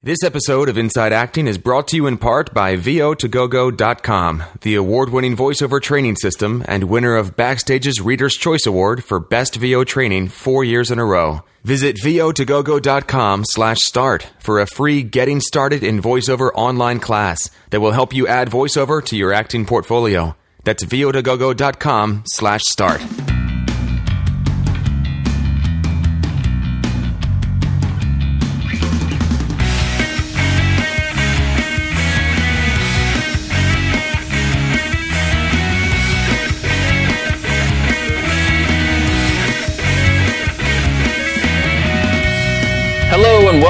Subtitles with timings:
[0.00, 5.10] This episode of Inside Acting is brought to you in part by VO2GoGo.com, the award
[5.10, 10.28] winning voiceover training system and winner of Backstage's Reader's Choice Award for Best VO Training
[10.28, 11.42] four years in a row.
[11.64, 17.90] Visit VO2GoGo.com slash start for a free Getting Started in VoiceOver online class that will
[17.90, 20.36] help you add voiceover to your acting portfolio.
[20.62, 23.02] That's VO2GoGo.com slash start.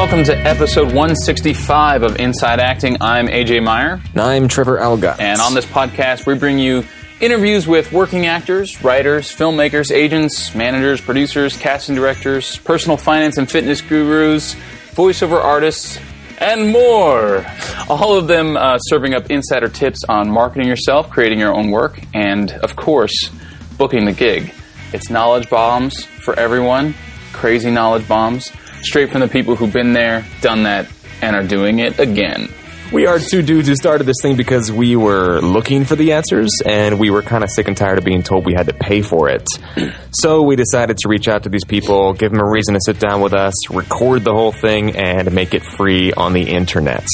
[0.08, 2.96] Welcome to episode 165 of Inside Acting.
[3.02, 5.20] I'm AJ Meyer, And I'm Trevor Algatt.
[5.20, 6.82] and on this podcast, we bring you
[7.20, 13.82] interviews with working actors, writers, filmmakers, agents, managers, producers, casting directors, personal finance and fitness
[13.82, 14.54] gurus,
[14.94, 15.98] voiceover artists,
[16.38, 17.44] and more.
[17.90, 22.00] All of them uh, serving up insider tips on marketing yourself, creating your own work,
[22.14, 23.30] and of course,
[23.76, 24.54] booking the gig.
[24.94, 26.94] It's knowledge bombs for everyone,
[27.34, 28.50] crazy knowledge bombs,
[28.82, 30.88] straight from the people who've been there, done that,
[31.22, 32.48] and are doing it again.
[32.92, 36.50] we are two dudes who started this thing because we were looking for the answers
[36.64, 39.02] and we were kind of sick and tired of being told we had to pay
[39.02, 39.46] for it.
[40.12, 42.98] so we decided to reach out to these people, give them a reason to sit
[42.98, 47.06] down with us, record the whole thing, and make it free on the internet.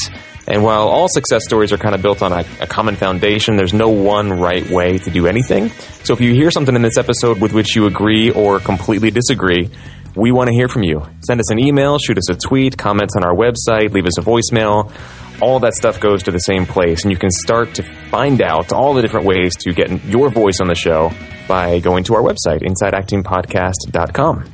[0.46, 3.72] And while all success stories are kind of built on a, a common foundation, there's
[3.72, 5.70] no one right way to do anything.
[6.04, 9.70] So if you hear something in this episode with which you agree or completely disagree,
[10.14, 11.02] we want to hear from you.
[11.26, 14.22] Send us an email, shoot us a tweet, comments on our website, leave us a
[14.22, 14.92] voicemail.
[15.40, 18.72] All that stuff goes to the same place, and you can start to find out
[18.72, 21.10] all the different ways to get your voice on the show
[21.48, 24.44] by going to our website, insideactingpodcast.com.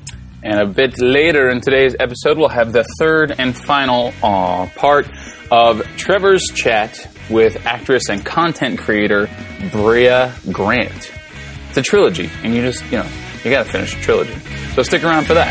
[0.43, 5.07] And a bit later in today's episode, we'll have the third and final uh, part
[5.51, 9.29] of Trevor's chat with actress and content creator
[9.71, 11.13] Brea Grant.
[11.69, 13.07] It's a trilogy, and you just, you know,
[13.45, 14.35] you gotta finish the trilogy.
[14.75, 15.51] So stick around for that.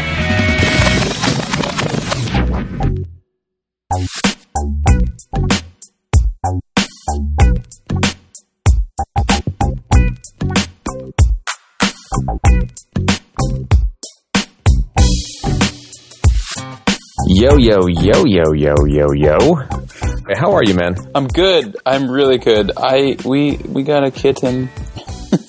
[17.27, 19.55] Yo, yo, yo, yo, yo, yo, yo.
[20.27, 20.95] Hey, how are you, man?
[21.13, 21.77] I'm good.
[21.85, 22.71] I'm really good.
[22.75, 24.69] I we we got a kitten.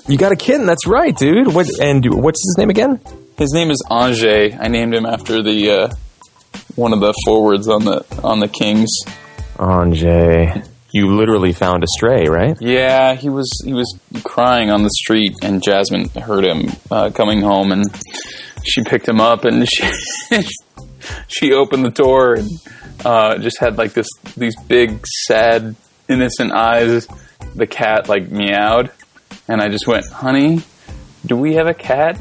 [0.07, 1.55] You got a kitten, that's right, dude.
[1.55, 3.01] What, and what's his name again?
[3.41, 4.55] His name is Ange.
[4.61, 5.95] I named him after the uh,
[6.75, 8.91] one of the forwards on the on the Kings.
[9.59, 10.05] Ange,
[10.93, 12.55] You literally found a stray, right?
[12.61, 17.41] Yeah, he was he was crying on the street, and Jasmine heard him uh, coming
[17.41, 17.87] home, and
[18.63, 19.91] she picked him up, and she
[21.29, 22.51] she opened the door and
[23.07, 25.77] uh, just had like this these big sad
[26.11, 27.09] innocent eyes.
[27.55, 28.91] The cat like meowed,
[29.49, 30.63] and I just went, "Honey,
[31.27, 32.19] do we have a cat?"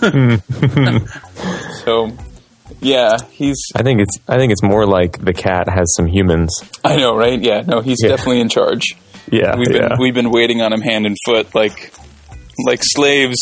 [1.84, 2.10] so,
[2.80, 6.50] yeah, he's I think it's I think it's more like the cat has some humans.
[6.84, 7.40] I know, right?
[7.40, 8.10] Yeah, no, he's Yeah.
[8.10, 8.96] definitely in charge.
[9.30, 9.96] Yeah, We've been yeah.
[9.98, 11.92] we've been waiting on him hand and foot like
[12.66, 13.38] like slaves.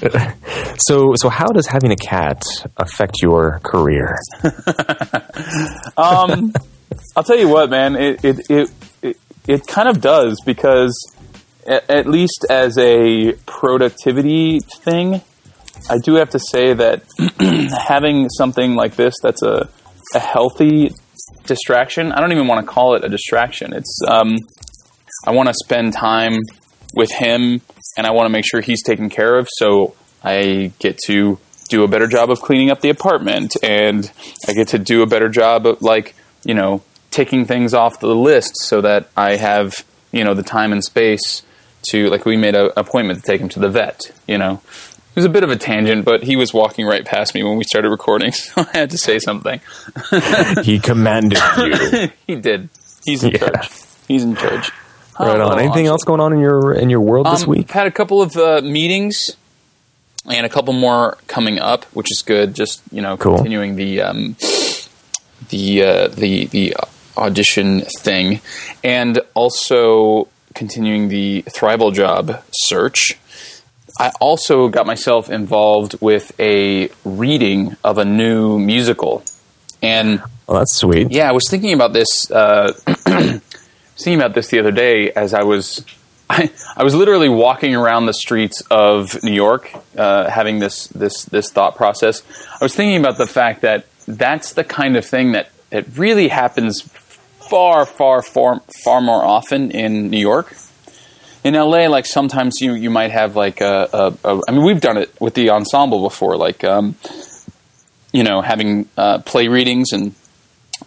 [0.78, 2.42] so so how does having a cat
[2.76, 4.16] affect your career?
[5.98, 6.52] Um,
[7.14, 7.94] I'll tell you what, man.
[7.96, 8.70] It it it
[9.02, 9.16] it,
[9.46, 10.94] it kind of does because
[11.66, 15.20] at, least as a productivity thing,
[15.90, 17.02] I do have to say that
[17.88, 19.68] having something like this that's a
[20.14, 20.92] a healthy
[21.46, 22.12] distraction.
[22.12, 23.72] I don't even want to call it a distraction.
[23.72, 24.36] It's um,
[25.26, 26.38] I want to spend time
[26.94, 27.60] with him,
[27.96, 29.48] and I want to make sure he's taken care of.
[29.58, 31.38] So I get to
[31.68, 34.10] do a better job of cleaning up the apartment, and
[34.46, 38.14] I get to do a better job of like you know taking things off the
[38.14, 41.42] list so that I have you know the time and space
[41.90, 44.00] to like we made an appointment to take him to the vet.
[44.26, 44.60] You know.
[45.10, 47.56] It was a bit of a tangent, but he was walking right past me when
[47.56, 49.60] we started recording, so I had to say something.
[50.62, 52.10] he commanded you.
[52.26, 52.68] he did.
[53.06, 53.38] He's in Yeah.
[53.38, 53.70] charge.
[54.08, 54.70] He's in charge.
[55.18, 55.58] Right Oh, on.
[55.58, 55.92] Anything awesome.
[55.92, 57.70] else going on in your in your world this Um, week?
[57.70, 59.30] Had a couple of uh, meetings
[60.26, 62.54] and a couple more coming up, which is good.
[62.54, 63.36] Just you know, Cool.
[63.36, 64.36] continuing the um,
[65.48, 66.76] the uh, the the
[67.16, 68.42] audition thing,
[68.84, 73.16] and also continuing the Thrival job search.
[74.00, 79.22] I also got myself involved with a reading of a new musical,
[79.82, 81.10] and Oh, that's sweet.
[81.10, 82.30] yeah, I was thinking about this.
[82.30, 82.72] Uh,
[83.96, 85.84] thinking about this the other day as I was,
[86.30, 91.24] I, I was literally walking around the streets of New York, uh, having this this
[91.24, 92.22] this thought process.
[92.60, 96.28] I was thinking about the fact that that's the kind of thing that that really
[96.28, 96.82] happens
[97.48, 100.54] far, far, far, far more often in New York.
[101.44, 104.80] In LA, like sometimes you you might have like a, a, a I mean, we've
[104.80, 106.96] done it with the ensemble before, like um,
[108.12, 110.14] you know, having uh, play readings and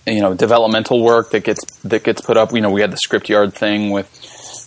[0.05, 2.51] you know developmental work that gets that gets put up.
[2.51, 4.09] You know, we had the script yard thing with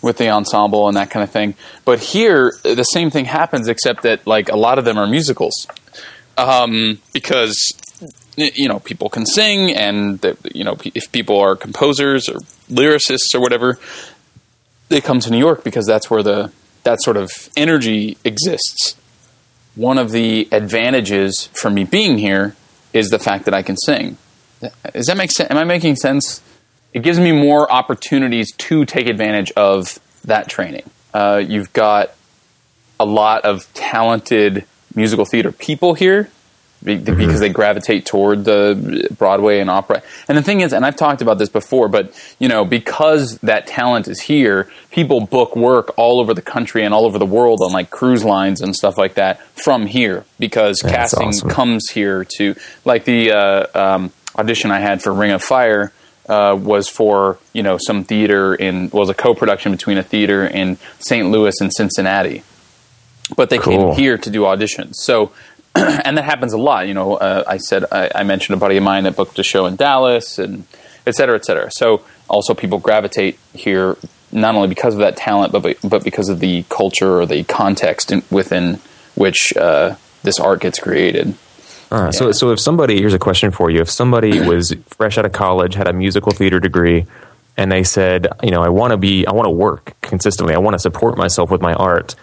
[0.01, 1.53] with the ensemble and that kind of thing.
[1.85, 5.67] But here, the same thing happens, except that like a lot of them are musicals,
[6.37, 7.73] um, because
[8.37, 12.39] you know people can sing, and the, you know if people are composers or
[12.69, 13.79] lyricists or whatever,
[14.89, 16.51] they come to New York because that's where the
[16.83, 18.95] that sort of energy exists.
[19.75, 22.55] One of the advantages for me being here
[22.91, 24.17] is the fact that I can sing.
[24.93, 25.49] Does that make sense?
[25.49, 26.41] Am I making sense?
[26.93, 30.89] It gives me more opportunities to take advantage of that training.
[31.13, 32.13] Uh, you've got
[32.99, 34.65] a lot of talented
[34.95, 36.29] musical theater people here
[36.83, 37.17] mm-hmm.
[37.17, 40.03] because they gravitate toward the Broadway and opera.
[40.27, 43.67] And the thing is, and I've talked about this before, but you know, because that
[43.67, 47.61] talent is here, people book work all over the country and all over the world
[47.63, 51.49] on like cruise lines and stuff like that from here because That's casting awesome.
[51.49, 52.55] comes here to
[52.85, 55.91] like the uh, um, audition I had for Ring of Fire
[56.27, 60.77] uh, was for you know some theater in was a co-production between a theater in
[60.99, 61.29] St.
[61.29, 62.43] Louis and Cincinnati,
[63.35, 63.93] but they cool.
[63.93, 64.95] came here to do auditions.
[64.95, 65.31] So,
[65.75, 66.87] and that happens a lot.
[66.87, 69.43] You know, uh, I said I, I, mentioned a buddy of mine that booked a
[69.43, 70.65] show in Dallas, and
[71.07, 71.71] et cetera, et cetera.
[71.71, 73.97] So also people gravitate here
[74.31, 78.11] not only because of that talent, but but because of the culture or the context
[78.11, 78.79] in, within
[79.15, 81.35] which uh, this art gets created.
[81.91, 82.09] Uh, yeah.
[82.11, 85.31] So, so if somebody here's a question for you: If somebody was fresh out of
[85.31, 87.05] college, had a musical theater degree,
[87.57, 90.59] and they said, you know, I want to be, I want to work consistently, I
[90.59, 92.15] want to support myself with my art,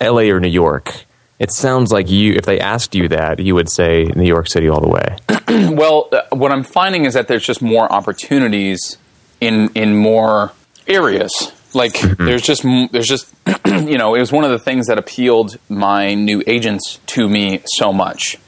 [0.00, 0.30] L.A.
[0.30, 1.04] or New York.
[1.38, 4.68] It sounds like you, if they asked you that, you would say New York City
[4.68, 5.16] all the way.
[5.74, 8.98] well, uh, what I'm finding is that there's just more opportunities
[9.40, 10.52] in in more
[10.86, 11.32] areas.
[11.74, 12.24] Like mm-hmm.
[12.24, 13.32] there's just there's just
[13.66, 17.62] you know it was one of the things that appealed my new agents to me
[17.66, 18.38] so much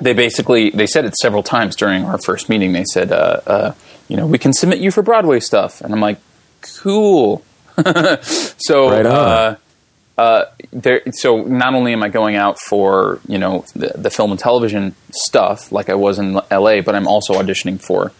[0.00, 2.72] they basically they said it several times during our first meeting.
[2.72, 3.74] They said, uh, uh,
[4.08, 6.18] you know, we can submit you for Broadway stuff, and I'm like,
[6.60, 7.44] cool.
[8.22, 9.06] so, right
[10.18, 11.02] uh, there.
[11.12, 14.94] So not only am I going out for you know the, the film and television
[15.10, 18.12] stuff like I was in L.A., but I'm also auditioning for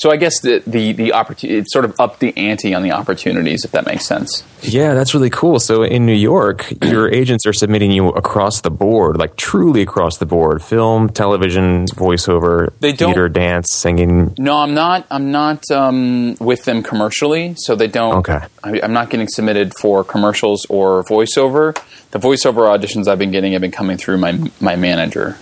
[0.00, 2.92] so I guess the the the opportunity it sort of up the ante on the
[2.92, 4.42] opportunities, if that makes sense.
[4.62, 5.60] Yeah, that's really cool.
[5.60, 10.16] So in New York, your agents are submitting you across the board, like truly across
[10.16, 14.34] the board: film, television, voiceover, they theater, dance, singing.
[14.38, 15.06] No, I'm not.
[15.10, 18.26] I'm not um, with them commercially, so they don't.
[18.26, 18.40] Okay.
[18.64, 21.78] I, I'm not getting submitted for commercials or voiceover.
[22.12, 25.36] The voiceover auditions I've been getting have been coming through my my manager.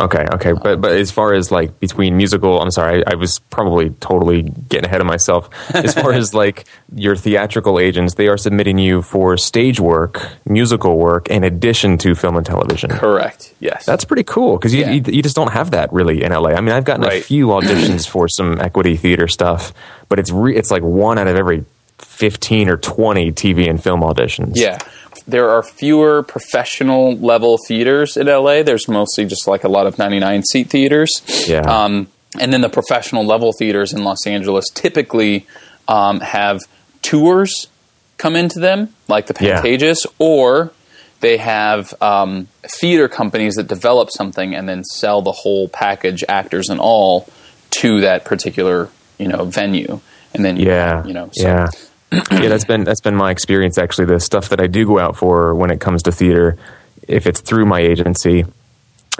[0.00, 3.14] Okay, okay, um, but but as far as like between musical, I'm sorry, I, I,
[3.14, 5.48] was probably totally getting ahead of myself.
[5.72, 6.64] As far as like
[6.94, 12.14] your theatrical agents, they are submitting you for stage work, musical work, in addition to
[12.16, 12.90] film and television.
[12.90, 13.54] Correct.
[13.60, 14.90] Yes, that's pretty cool because you, yeah.
[14.90, 16.50] you, you just don't have that really in LA.
[16.50, 17.20] I mean, I've gotten right.
[17.20, 19.72] a few auditions for some equity theater stuff,
[20.08, 21.64] but it's re- it's like one out of every
[21.98, 24.54] 15 or 20 TV and film auditions.
[24.56, 24.78] Yeah
[25.26, 28.62] there are fewer professional level theaters in LA.
[28.62, 31.22] There's mostly just like a lot of 99 seat theaters.
[31.48, 31.60] Yeah.
[31.60, 35.46] Um, and then the professional level theaters in Los Angeles typically
[35.88, 36.60] um, have
[37.02, 37.68] tours
[38.18, 40.10] come into them, like the Pantages, yeah.
[40.18, 40.72] or
[41.20, 46.68] they have um, theater companies that develop something and then sell the whole package, actors
[46.68, 47.28] and all,
[47.70, 50.00] to that particular you know venue.
[50.34, 51.68] And then yeah, you know, so yeah
[52.30, 53.78] yeah, that's been that's been my experience.
[53.78, 56.56] Actually, the stuff that I do go out for when it comes to theater,
[57.08, 58.44] if it's through my agency,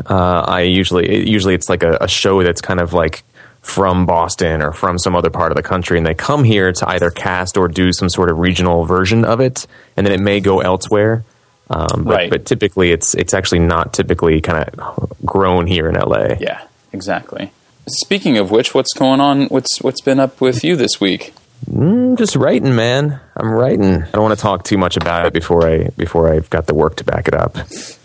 [0.09, 3.25] uh, I usually usually it's like a, a show that's kind of like
[3.63, 6.89] from Boston or from some other part of the country, and they come here to
[6.91, 10.41] either cast or do some sort of regional version of it, and then it may
[10.41, 11.25] go elsewhere.
[11.71, 12.31] Um, but, right.
[12.31, 16.35] but typically, it's it's actually not typically kind of grown here in LA.
[16.39, 17.53] Yeah, exactly.
[17.89, 19.47] Speaking of which, what's going on?
[19.47, 21.33] What's what's been up with you this week?
[21.71, 23.21] Mm, just writing, man.
[23.37, 24.03] I'm writing.
[24.03, 26.75] I don't want to talk too much about it before I before I've got the
[26.75, 27.57] work to back it up.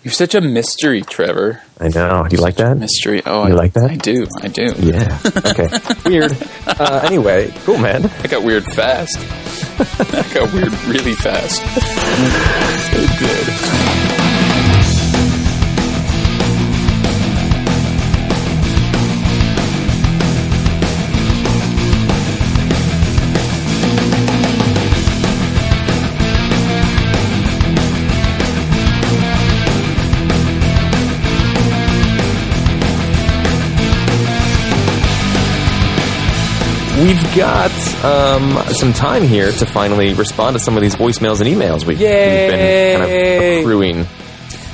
[0.04, 1.62] You're such a mystery, Trevor.
[1.80, 2.25] I know.
[2.28, 3.22] Do you like that mystery?
[3.25, 3.92] Oh, you I, like that?
[3.92, 4.28] I do.
[4.42, 4.74] I do.
[4.80, 5.20] Yeah.
[5.46, 5.70] Okay.
[6.10, 6.36] weird.
[6.66, 8.06] Uh, anyway, cool, man.
[8.24, 9.18] I got weird fast.
[10.13, 11.62] I got weird really fast.
[12.92, 14.28] so good.
[37.00, 37.72] We've got
[38.03, 42.00] um, some time here to finally respond to some of these voicemails and emails we've,
[42.00, 44.06] we've been kind of accruing.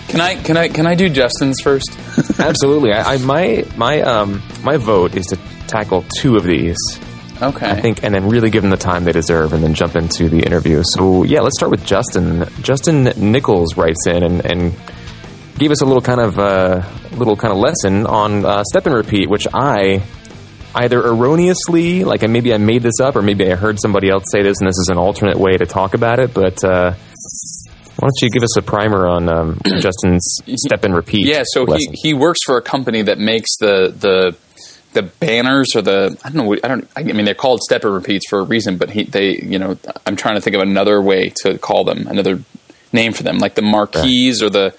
[0.08, 1.98] Can I can I can I do Justin's first?
[2.39, 2.94] Absolutely.
[2.94, 6.77] I, I my my um my vote is to tackle two of these.
[7.41, 7.70] Okay.
[7.70, 10.29] I think, and then really give them the time they deserve, and then jump into
[10.29, 10.84] the interview.
[10.94, 12.48] So yeah, let's start with Justin.
[12.62, 14.74] Justin Nichols writes in and, and
[15.58, 18.96] gave us a little kind of uh, little kind of lesson on uh, step and
[18.96, 20.01] repeat, which I
[20.75, 24.44] either erroneously, like maybe I made this up, or maybe I heard somebody else say
[24.44, 26.34] this, and this is an alternate way to talk about it.
[26.34, 31.27] But uh, why don't you give us a primer on um, Justin's step and repeat?
[31.27, 31.94] Yeah, so he, lesson?
[31.96, 34.36] he works for a company that makes the the
[34.94, 37.94] the banners or the I don't know I don't I mean they're called step and
[37.94, 41.01] repeats for a reason, but he they you know I'm trying to think of another
[41.01, 42.41] way to call them another
[42.91, 44.75] name for them like the marquees or the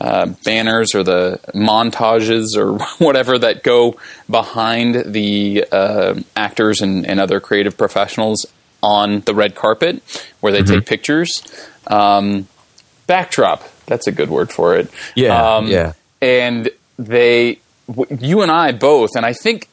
[0.00, 3.96] uh, banners or the montages or whatever that go
[4.28, 8.46] behind the uh, actors and, and other creative professionals
[8.82, 10.02] on the red carpet
[10.40, 11.42] where they take pictures.
[11.86, 12.48] Um,
[13.06, 14.90] backdrop, that's a good word for it.
[15.14, 15.92] Yeah, Um, yeah.
[16.20, 19.68] And they, w- you and I both, and I think.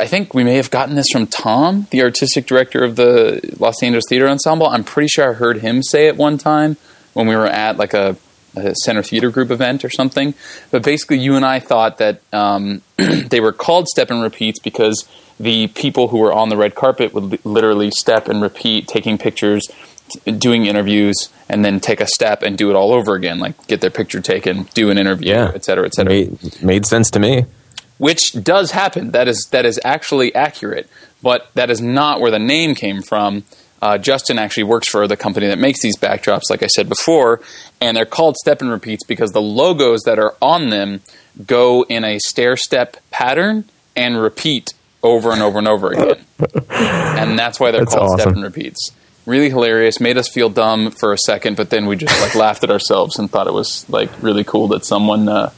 [0.00, 3.82] I think we may have gotten this from Tom, the artistic director of the Los
[3.82, 4.68] Angeles Theater Ensemble.
[4.68, 6.76] I'm pretty sure I heard him say it one time
[7.14, 8.16] when we were at like a,
[8.56, 10.34] a Center Theater Group event or something.
[10.70, 15.08] But basically, you and I thought that um, they were called step and repeats because
[15.40, 19.18] the people who were on the red carpet would li- literally step and repeat, taking
[19.18, 19.68] pictures,
[20.08, 23.66] t- doing interviews, and then take a step and do it all over again, like
[23.68, 25.52] get their picture taken, do an interview, Yeah.
[25.54, 27.44] et cetera, et cetera made, made sense to me.
[27.98, 29.12] which does happen.
[29.12, 30.88] That is that is actually accurate,
[31.22, 33.44] but that is not where the name came from.
[33.80, 37.40] Uh, Justin actually works for the company that makes these backdrops, like I said before,
[37.80, 41.00] and they're called step and repeats because the logos that are on them
[41.46, 46.24] go in a stair step pattern and repeat over and over and over again,
[46.70, 48.90] and that's why they're That's called step and repeats.
[49.26, 52.64] Really hilarious, made us feel dumb for a second, but then we just like laughed
[52.64, 55.52] at ourselves and thought it was like really cool that someone uh,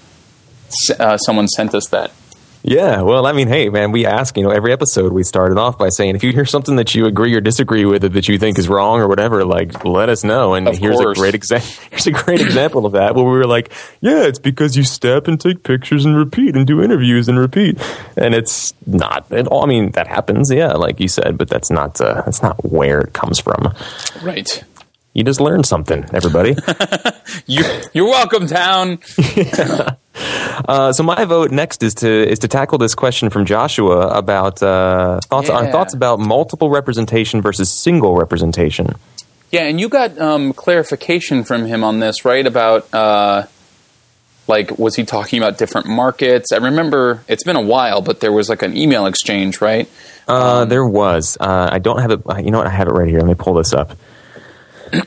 [0.68, 2.10] s- uh, someone sent us that.
[2.62, 5.78] Yeah, well, I mean, hey, man, we ask, you know, every episode we started off
[5.78, 8.38] by saying if you hear something that you agree or disagree with or that you
[8.38, 10.52] think is wrong or whatever, like let us know.
[10.52, 11.16] And Of here's course.
[11.18, 11.68] a great example.
[11.90, 15.26] Here's a great example of that where we were like, yeah, it's because you step
[15.26, 17.78] and take pictures and repeat and do interviews and repeat,
[18.16, 19.64] and it's not at all.
[19.64, 23.00] I mean, that happens, yeah, like you said, but that's not uh, that's not where
[23.00, 23.74] it comes from.
[24.22, 24.62] Right.
[25.12, 26.56] You just learned something, everybody.
[27.46, 27.62] You,
[27.94, 28.98] you're welcome, town.
[30.68, 34.62] Uh, so my vote next is to is to tackle this question from Joshua about
[34.62, 35.70] uh, thoughts Yeah.
[35.70, 38.94] thoughts about multiple representation versus single representation.
[39.50, 42.46] Yeah, and you got um, clarification from him on this, right?
[42.46, 43.44] About uh,
[44.48, 46.52] like, was he talking about different markets?
[46.52, 49.88] I remember it's been a while, but there was like an email exchange, right?
[50.28, 51.38] Uh, there was.
[51.40, 52.20] Uh, I don't have it.
[52.44, 52.66] You know what?
[52.66, 53.20] I have it right here.
[53.20, 53.92] Let me pull this up.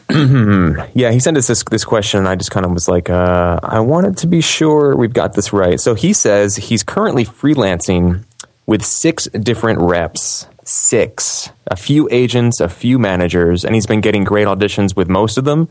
[0.94, 3.60] yeah, he sent us this this question, and I just kind of was like, uh,
[3.64, 5.80] I wanted to be sure we've got this right.
[5.80, 8.24] So he says he's currently freelancing
[8.66, 14.24] with six different reps, six, a few agents, a few managers, and he's been getting
[14.24, 15.68] great auditions with most of them.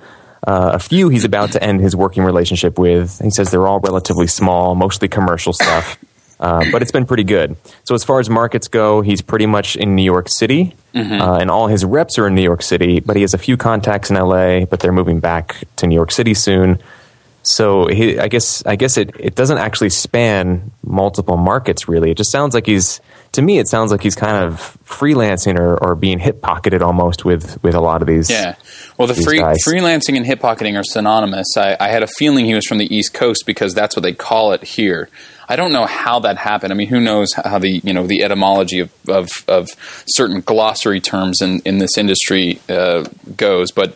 [0.47, 3.21] Uh, a few he's about to end his working relationship with.
[3.21, 5.99] He says they're all relatively small, mostly commercial stuff.
[6.43, 7.57] Uh, but it's been pretty good.
[7.85, 11.49] So as far as markets go, he's pretty much in New York City, uh, and
[11.53, 12.99] all his reps are in New York City.
[12.99, 16.11] But he has a few contacts in LA, but they're moving back to New York
[16.11, 16.83] City soon.
[17.45, 22.11] So he, I guess, I guess it, it doesn't actually span multiple markets really.
[22.11, 23.01] It just sounds like he's,
[23.33, 27.25] to me, it sounds like he's kind of freelancing or, or being hip pocketed almost
[27.25, 28.31] with with a lot of these.
[28.31, 28.55] Yeah.
[28.99, 29.59] Well, the free, guys.
[29.67, 31.57] freelancing and hip pocketing are synonymous.
[31.57, 34.13] I, I had a feeling he was from the East Coast because that's what they
[34.13, 35.09] call it here.
[35.53, 36.73] I don't know how that happened.
[36.73, 39.69] I mean, who knows how the you know the etymology of of, of
[40.07, 43.05] certain glossary terms in in this industry uh,
[43.37, 43.95] goes, but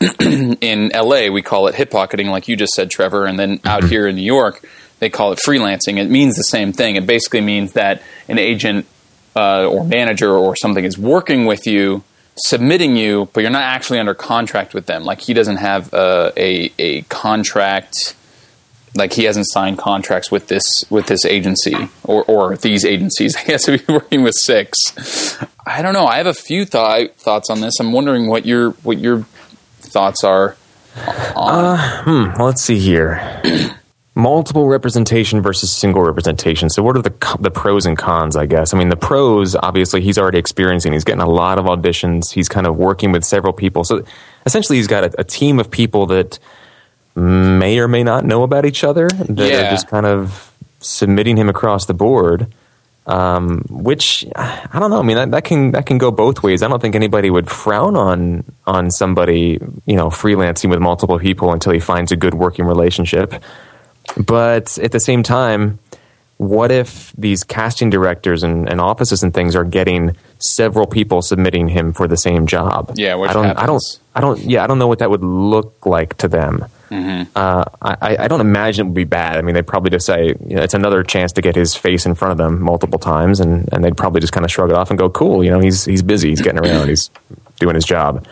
[0.20, 3.84] in LA we call it hip pocketing, like you just said, Trevor, and then out
[3.84, 4.62] here in New York
[4.98, 5.96] they call it freelancing.
[5.96, 6.96] It means the same thing.
[6.96, 8.86] It basically means that an agent
[9.34, 12.02] uh, or manager or something is working with you,
[12.36, 15.04] submitting you, but you're not actually under contract with them.
[15.04, 18.14] Like he doesn't have uh, a a contract.
[18.98, 23.36] Like he hasn't signed contracts with this with this agency or or these agencies.
[23.38, 26.06] I guess if you're working with six, I don't know.
[26.06, 27.78] I have a few thought, thoughts on this.
[27.80, 29.26] I'm wondering what your what your
[29.80, 30.56] thoughts are.
[30.96, 33.42] Well, uh, hmm, let's see here.
[34.14, 36.70] Multiple representation versus single representation.
[36.70, 38.34] So, what are the the pros and cons?
[38.34, 38.74] I guess.
[38.74, 40.92] I mean, the pros obviously he's already experiencing.
[40.92, 42.32] He's getting a lot of auditions.
[42.32, 43.84] He's kind of working with several people.
[43.84, 44.02] So,
[44.44, 46.40] essentially, he's got a, a team of people that
[47.18, 49.70] may or may not know about each other that Yeah.
[49.70, 52.46] just kind of submitting him across the board.
[53.06, 54.98] Um, which I don't know.
[54.98, 56.62] I mean, that, that can that can go both ways.
[56.62, 61.50] I don't think anybody would frown on on somebody you know freelancing with multiple people
[61.52, 63.32] until he finds a good working relationship.
[64.26, 65.78] But at the same time,
[66.36, 71.68] what if these casting directors and, and offices and things are getting several people submitting
[71.68, 72.92] him for the same job?
[72.96, 73.82] Yeah, which I don't, I don't.
[74.14, 76.66] I don't, yeah, I don't know what that would look like to them.
[76.90, 77.30] Mm-hmm.
[77.36, 79.36] Uh, I, I don't imagine it would be bad.
[79.36, 82.06] I mean, they'd probably just say you know, it's another chance to get his face
[82.06, 84.76] in front of them multiple times, and, and they'd probably just kind of shrug it
[84.76, 87.10] off and go, "Cool, you know, he's he's busy, he's getting around, he's
[87.60, 88.26] doing his job,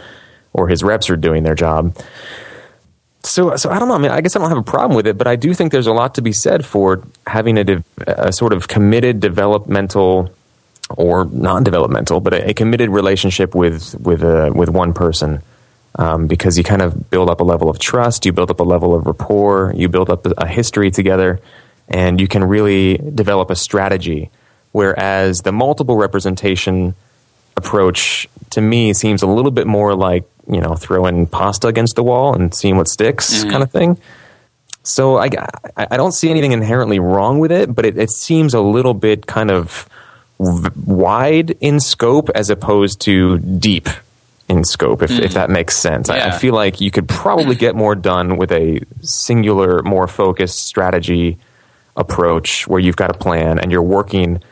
[0.53, 1.95] or his reps are doing their job."
[3.23, 3.95] So, so I don't know.
[3.95, 5.73] I mean, I guess I don't have a problem with it, but I do think
[5.73, 10.31] there's a lot to be said for having a, de- a sort of committed developmental
[10.91, 15.43] or non-developmental, but a, a committed relationship with with a, with one person,
[15.97, 18.65] um, because you kind of build up a level of trust, you build up a
[18.65, 21.41] level of rapport, you build up a, history together,
[21.89, 24.31] and you can really develop a strategy.
[24.73, 26.95] Whereas the multiple representation
[27.57, 32.03] approach to me seems a little bit more like you know throwing pasta against the
[32.03, 33.99] wall and seeing what sticks kind of thing.
[34.83, 35.31] So I,
[35.77, 38.95] I I don't see anything inherently wrong with it, but it, it seems a little
[38.95, 39.89] bit kind of
[40.39, 43.89] v- wide in scope as opposed to deep
[44.49, 45.35] in scope, if, if hmm.
[45.35, 46.09] that makes sense.
[46.09, 50.65] I, I feel like you could probably get more done with a singular, more focused
[50.67, 51.39] strategy
[51.97, 54.43] approach where you've got a plan and you're working,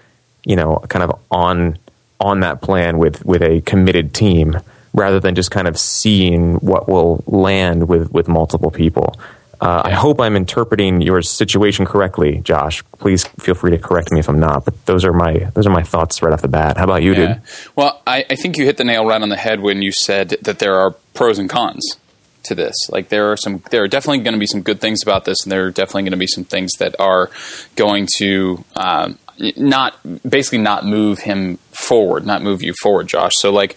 [0.45, 1.79] you know, kind of on
[2.21, 4.59] on that plan with with a committed team
[4.95, 9.15] rather than just kind of seeing what will land with with multiple people.
[9.65, 12.85] Uh, I hope I'm interpreting your situation correctly, Josh.
[12.99, 14.67] Please feel free to correct me if I'm not.
[14.67, 16.77] But those are my those are my thoughts right off the bat.
[16.77, 17.27] How about you, Yeah.
[17.35, 17.43] dude?
[17.75, 20.37] Well, I, I think you hit the nail right on the head when you said
[20.43, 21.83] that there are pros and cons
[22.43, 22.75] to this.
[22.91, 25.39] Like there are some, there are definitely going to be some good things about this,
[25.45, 27.31] and there are definitely going to be some things that are
[27.75, 29.19] going to um,
[29.57, 29.97] not
[30.29, 33.33] basically not move him forward, not move you forward, Josh.
[33.37, 33.77] So like.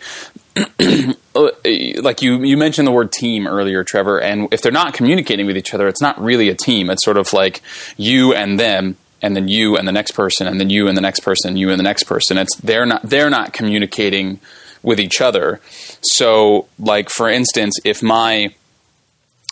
[1.40, 4.96] Oh, eh, like you, you mentioned the word team earlier, Trevor, and if they're not
[4.96, 6.90] communicating with each other, it's not really a team.
[6.90, 7.62] It's sort of like
[7.96, 11.02] you and them, and then you and the next person, and then you and the
[11.02, 12.40] next person, you and the next person.
[12.40, 14.40] It's they're not they're not communicating
[14.82, 15.62] with each other.
[16.02, 18.56] So, like for instance, if my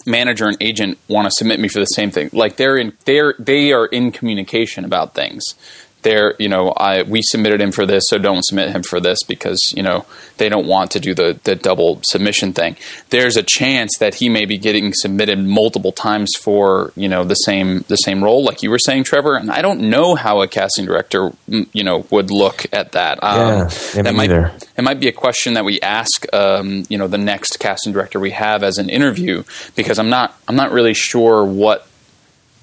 [0.07, 3.35] manager and agent want to submit me for the same thing, like they're in they're
[3.37, 5.43] they are in communication about things.
[6.05, 9.23] They're you know I we submitted him for this, so don't submit him for this
[9.23, 10.05] because you know
[10.37, 12.77] they don't want to do the the double submission thing.
[13.09, 17.35] There's a chance that he may be getting submitted multiple times for you know the
[17.35, 19.35] same the same role, like you were saying, Trevor.
[19.35, 23.23] And I don't know how a casting director mm, you know would look at that.
[23.23, 24.51] Um, Yeah, that might neither.
[24.77, 28.19] it might be a question that we ask, um, you know, the next casting director
[28.19, 29.43] we have as an interview,
[29.75, 31.87] because I'm not, I'm not really sure what,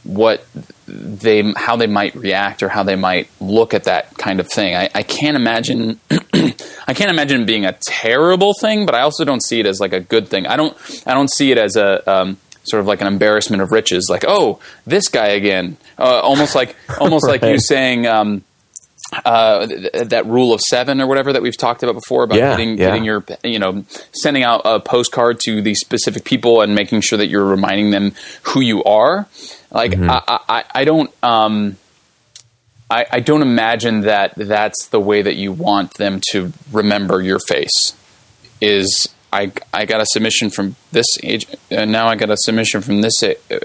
[0.04, 0.44] what
[0.86, 4.74] they, how they might react or how they might look at that kind of thing.
[4.74, 9.42] I, I can't imagine, I can't imagine being a terrible thing, but I also don't
[9.42, 10.46] see it as like a good thing.
[10.46, 13.72] I don't, I don't see it as a, um, sort of like an embarrassment of
[13.72, 18.06] riches, like, oh, this guy again, uh, almost like, almost like you saying.
[18.06, 18.44] Um,
[19.24, 22.50] uh, th- that rule of seven or whatever that we've talked about before about Yeah,
[22.50, 22.86] getting yeah.
[22.88, 27.18] getting your you know sending out a postcard to these specific people and making sure
[27.18, 29.26] that you're reminding them who you are.
[29.70, 30.10] Like Mm-hmm.
[30.10, 31.76] I, I, I don't um,
[32.90, 37.38] I, I don't imagine that that's the way that you want them to remember your
[37.38, 37.94] face.
[38.60, 42.82] Is I, I got a submission from this age, and now I got a submission
[42.82, 43.14] from this,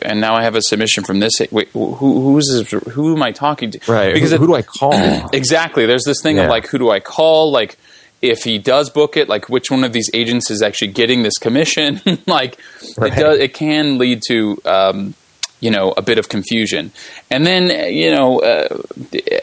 [0.01, 1.33] and now I have a submission from this.
[1.51, 3.91] Wait, who who's this, who am I talking to?
[3.91, 4.13] Right.
[4.13, 4.93] Because who, who do I call?
[5.33, 5.85] Exactly.
[5.85, 6.43] There's this thing Yeah.
[6.45, 7.51] of like, who do I call?
[7.51, 7.77] Like,
[8.21, 11.37] if he does book it, like, which one of these agents is actually getting this
[11.37, 11.99] commission?
[12.27, 12.57] like,
[12.97, 13.11] Right.
[13.11, 13.37] it does.
[13.39, 15.13] It can lead to, um,
[15.59, 16.91] you know, a bit of confusion.
[17.29, 18.81] And then, you know, uh,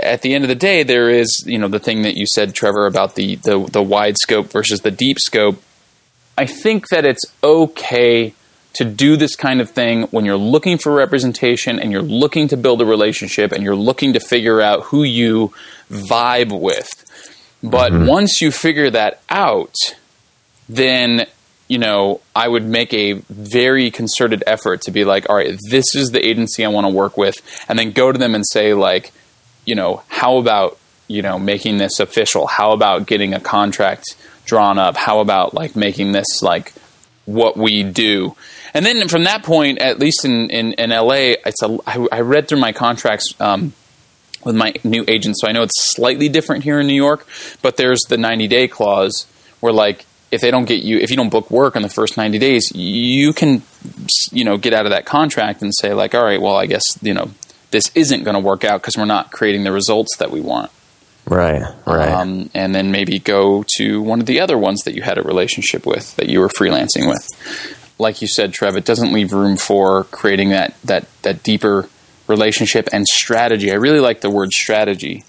[0.01, 2.55] at the end of the day, there is, you know, the thing that you said,
[2.55, 5.61] Trevor, about the the, the wide scope versus the deep scope.
[6.37, 8.35] I think that it's okay
[8.75, 12.57] to do this kind of thing when you're looking for representation and you're looking to
[12.57, 15.53] build a relationship and you're looking to figure out who you
[15.91, 17.05] vibe with.
[17.63, 18.07] But mm-hmm.
[18.07, 19.75] once you figure that out,
[20.69, 21.27] then
[21.69, 25.95] you know I would make a very concerted effort to be like, all right, this
[25.95, 27.37] is the agency I want to work with,
[27.69, 29.13] and then go to them and say like,
[29.65, 32.49] you know, how about you know making this official?
[32.49, 34.97] How about getting a contract drawn up?
[34.97, 36.73] How about like making this like
[37.27, 38.37] what we do?
[38.73, 42.21] And then from that point, at least in in, in LA, it's a I, I
[42.21, 43.35] read through my contracts.
[43.41, 43.73] Um,
[44.45, 47.27] with my new agent, so I know it's slightly different here in New York.
[47.63, 49.27] But there's the 90 day clause
[49.61, 52.19] where, like, if they don't get you, if you don't book work in the first
[52.19, 53.63] 90 days, you can,
[54.33, 56.83] you know, get out of that contract and say, like, all right, well, I guess
[57.01, 57.31] you know
[57.71, 60.71] this isn't going to work out because we're not creating the results that we want.
[61.27, 62.09] Right, right.
[62.11, 65.23] um, and then maybe go to one of the other ones that you had a
[65.23, 67.27] relationship with that you were freelancing with.
[67.99, 71.89] Like you said, Trev, it doesn't leave room for creating that that that deeper
[72.27, 73.71] relationship and strategy.
[73.71, 75.25] I really like the word strategy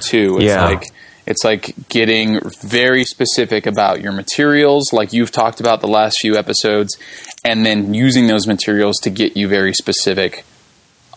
[0.00, 0.36] too.
[0.36, 0.64] It's Yeah.
[0.64, 0.84] like
[1.26, 6.36] it's like getting very specific about your materials, like you've talked about the last few
[6.36, 6.96] episodes,
[7.44, 10.44] and then using those materials to get you very specific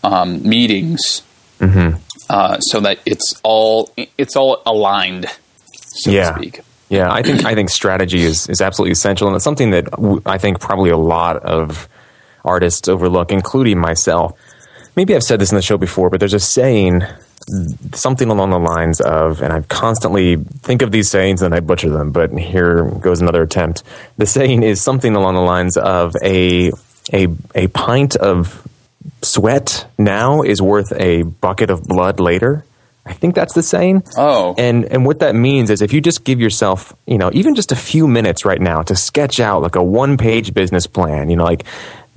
[0.03, 1.23] um, meetings,
[2.29, 5.27] uh, so that it's all it's all aligned,
[5.73, 6.31] so Yeah.
[6.31, 6.61] to speak.
[6.89, 10.21] Yeah, I think I think strategy is is absolutely essential, and it's something that w-
[10.25, 11.87] I think probably a lot of
[12.43, 14.33] artists overlook, including myself.
[14.95, 17.03] Maybe I've said this in the show before, but there's a saying,
[17.93, 21.89] something along the lines of, and I constantly think of these sayings and I butcher
[21.89, 23.83] them, but here goes another attempt.
[24.17, 26.71] The saying is something along the lines of a
[27.13, 28.65] a a pint of
[29.21, 32.65] sweat now is worth a bucket of blood later.
[33.05, 34.03] I think that's the saying.
[34.17, 34.55] Oh.
[34.57, 37.71] And and what that means is if you just give yourself, you know, even just
[37.71, 41.43] a few minutes right now to sketch out like a one-page business plan, you know,
[41.43, 41.65] like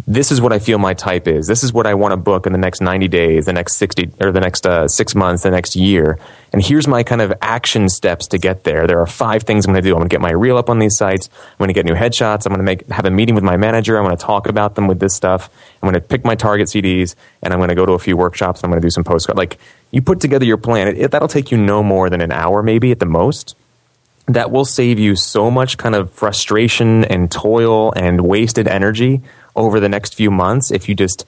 [0.09, 1.47] this is what I feel my type is.
[1.47, 4.13] This is what I want to book in the next 90 days, the next 60
[4.23, 6.19] or the next uh, 6 months, the next year.
[6.51, 8.87] And here's my kind of action steps to get there.
[8.87, 9.93] There are five things I'm going to do.
[9.93, 11.29] I'm going to get my reel up on these sites.
[11.35, 12.47] I'm going to get new headshots.
[12.47, 13.99] I'm going to make have a meeting with my manager.
[13.99, 15.51] I'm going to talk about them with this stuff.
[15.83, 18.17] I'm going to pick my target CDs and I'm going to go to a few
[18.17, 18.65] workshops.
[18.65, 19.37] I'm going to do some postcard.
[19.37, 19.59] Like
[19.91, 20.89] you put together your plan.
[20.89, 23.57] It, it, that'll take you no more than an hour, maybe at the most
[24.29, 29.23] that will save you so much kind of frustration and toil and wasted energy
[29.59, 31.27] over the next few months if you just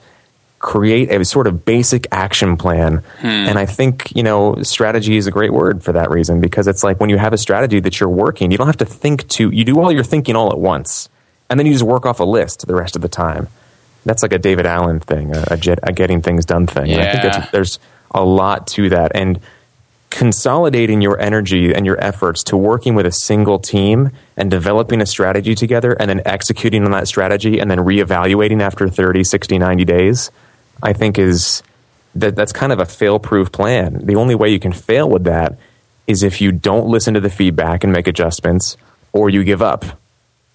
[0.59, 3.03] create a sort of basic action plan.
[3.19, 3.27] Hmm.
[3.27, 6.83] And I think, you know, strategy is a great word for that reason because it's
[6.83, 9.49] like when you have a strategy that you're working, you don't have to think to,
[9.49, 11.09] you do all your thinking all at once.
[11.49, 13.47] And then you just work off a list the rest of the time.
[14.05, 16.91] That's like a David Allen thing, a, a, jet, a getting things done thing.
[16.91, 17.79] And I think there's
[18.11, 19.11] a lot to that.
[19.15, 19.39] And
[20.11, 25.05] consolidating your energy and your efforts to working with a single team and developing a
[25.05, 29.85] strategy together and then executing on that strategy and then reevaluating after 30 60 90
[29.85, 30.29] days
[30.83, 31.63] i think is
[32.13, 35.23] that that's kind of a fail proof plan the only way you can fail with
[35.23, 35.57] that
[36.07, 38.75] is if you don't listen to the feedback and make adjustments
[39.13, 39.85] or you give up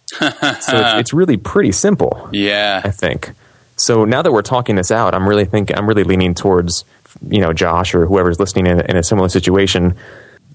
[0.19, 0.61] so it's,
[1.01, 2.81] it's really pretty simple Yeah.
[2.85, 3.33] I think.
[3.77, 6.85] So now that we're talking this out, I'm really think I'm really leaning towards
[7.29, 9.97] you know Josh or whoever's listening in, in a similar situation,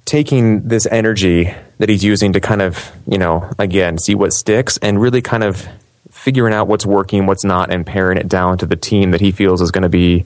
[0.05, 4.77] taking this energy that he's using to kind of you know again see what sticks
[4.77, 5.67] and really kind of
[6.09, 9.31] figuring out what's working, what's not, and paring it down to the team that he
[9.31, 10.25] feels is going to be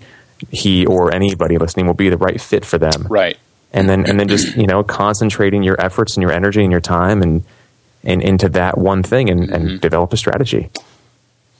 [0.51, 3.07] he or anybody listening will be the right fit for them.
[3.09, 3.37] Right.
[3.71, 6.81] and then and then just you know concentrating your efforts and your energy and your
[6.81, 7.43] time and
[8.03, 9.77] and into that one thing and, and mm-hmm.
[9.77, 10.69] develop a strategy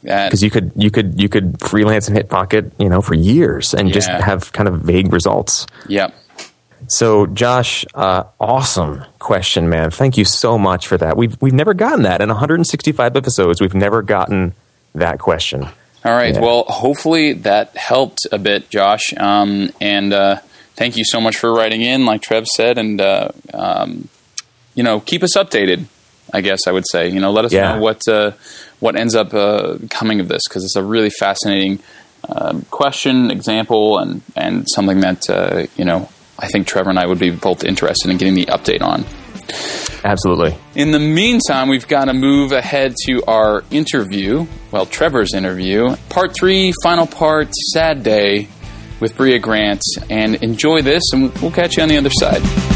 [0.05, 3.73] because you could you could you could freelance and hip pocket you know for years
[3.73, 6.13] and just have kind of vague results Yep.
[6.87, 11.73] so josh uh, awesome question man thank you so much for that we've we've never
[11.73, 14.53] gotten that in 165 episodes we've never gotten
[14.93, 15.63] that question
[16.05, 16.35] All right.
[16.35, 16.41] Yeah.
[16.41, 19.11] Well, hopefully that helped a bit, Josh.
[19.17, 20.37] Um, and uh,
[20.75, 24.07] thank you so much for writing in, like Trev said, and uh, um,
[24.75, 25.85] you know, keep us updated.
[26.35, 27.75] I guess I would say, you know, let us Yeah.
[27.75, 28.31] know what uh,
[28.79, 31.79] what ends up uh, coming of this because it's a really fascinating
[32.29, 37.05] um, question, example, and and something that uh, you know I think Trevor and I
[37.07, 39.05] would be both interested in getting the update on.
[40.03, 44.45] absolutely In the meantime, we've got to move ahead to our interview.
[44.71, 45.95] Well, Trevor's interview.
[46.09, 48.47] Part three, final part, Sad Day
[48.99, 49.81] with Brea Grant.
[50.09, 52.74] And enjoy this, and we'll catch you on the other side.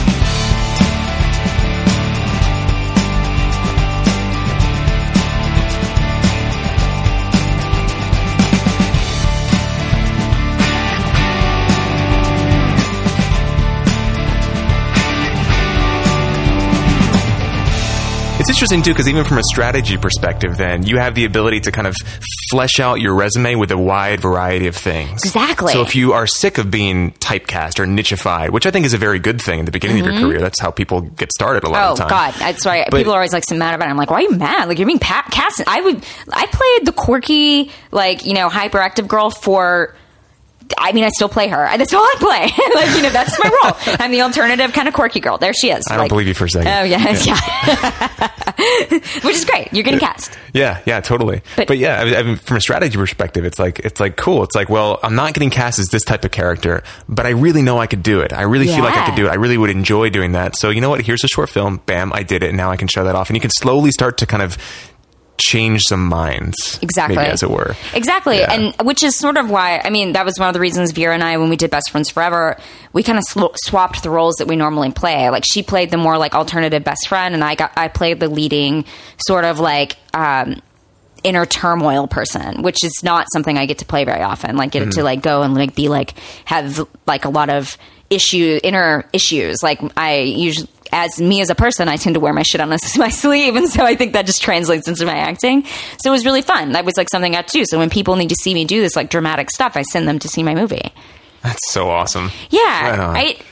[18.50, 21.72] It's interesting too because even from a strategy perspective, then you have the ability to
[21.72, 21.96] kind of
[22.50, 25.24] flesh out your resume with a wide variety of things.
[25.24, 25.72] Exactly.
[25.72, 28.98] So if you are sick of being typecast or nichified, which I think is a
[28.98, 30.26] very good thing in the beginning of your mm-hmm.
[30.26, 32.10] career, that's how people get started a lot Oh of the time.
[32.10, 33.92] God, that's why But- people are always like so mad about it.
[33.92, 34.68] I'm like, why are you mad?
[34.68, 35.62] Like you're being pa- cast.
[35.68, 36.04] I would.
[36.34, 39.94] I played the quirky, like you know, hyperactive girl for.
[40.78, 41.78] I mean, I still play her.
[41.78, 42.42] That's all I play.
[42.76, 43.96] like you know, that's my role.
[44.00, 45.38] I'm the alternative kind of quirky girl.
[45.38, 45.86] There she is.
[45.88, 46.68] I don't Like- believe you for a second.
[46.68, 48.30] Oh yeah, yeah.
[49.24, 49.72] Which is great.
[49.74, 50.38] You're getting cast.
[50.54, 51.42] Yeah, yeah, totally.
[51.56, 54.44] But, But- yeah, I mean, from a strategy perspective, it's like it's like cool.
[54.44, 57.62] It's like, well, I'm not getting cast as this type of character, but I really
[57.62, 58.34] know I could do it.
[58.34, 59.30] I really feel like I could do it.
[59.30, 60.56] I really would enjoy doing that.
[60.56, 61.02] So you know what?
[61.02, 61.82] Here's a short film.
[61.86, 62.50] Bam, I did it.
[62.50, 64.58] And now I can show that off, and you can slowly start to kind of
[65.40, 67.16] change some minds, Exactly.
[67.16, 67.76] maybe, as it were.
[67.94, 68.40] Exactly.
[68.40, 68.52] Yeah.
[68.54, 71.14] And which is sort of why, I mean, that was one of the reasons Vera
[71.14, 72.58] and I, when we did Best Friends Forever,
[72.94, 75.30] we kind of sw- swapped the roles that we normally play.
[75.30, 78.28] Like she played the more like alternative best friend, and I got, I played the
[78.30, 78.86] leading
[79.18, 80.62] sort of like, um,
[81.24, 84.56] inner turmoil person, which is not something I get to play very often.
[84.56, 86.14] Like get to like go and like be like
[86.46, 87.78] have like a lot of
[88.10, 89.62] issue inner issues.
[89.62, 92.70] Like I usually as me as a person, I tend to wear my shit on
[92.98, 95.64] my sleeve, and so I think that just translates into my acting.
[96.02, 96.72] So it was really fun.
[96.74, 97.66] That was like something I had to do.
[97.66, 100.20] So when people need to see me do this like dramatic stuff, I send them
[100.20, 100.92] to see my movie.
[101.42, 102.32] That's so awesome.
[102.50, 103.38] Yeah, Right.
[103.40, 103.44] I.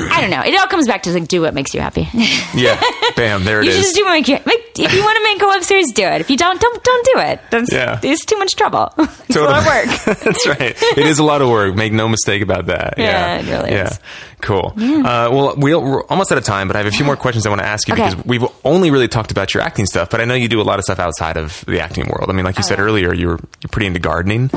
[0.00, 0.42] I don't know.
[0.42, 2.08] It all comes back to like do what makes you happy.
[2.52, 2.80] Yeah,
[3.16, 3.76] bam, there it you is.
[3.78, 4.34] just do what makes you.
[4.44, 6.20] Make, if you want to make a web series, do it.
[6.20, 7.40] If you don't, don't don't do it.
[7.50, 8.00] That's, Yeah.
[8.02, 8.92] it's too much trouble.
[8.98, 10.18] it's a lot of work.
[10.24, 10.74] That's right.
[10.98, 11.74] It is a lot of work.
[11.76, 12.94] Make no mistake about that.
[12.98, 13.88] Yeah, it really yeah.
[13.88, 14.00] is.
[14.40, 14.72] Cool.
[14.76, 17.46] Uh, well, we'll, we're almost out of time, but I have a few more questions
[17.46, 18.08] I want to ask you Okay.
[18.10, 20.64] because we've only really talked about your acting stuff, but I know you do a
[20.64, 22.30] lot of stuff outside of the acting world.
[22.30, 22.88] I mean, like you said Oh, yeah.
[22.88, 24.50] earlier, you're you're pretty into gardening.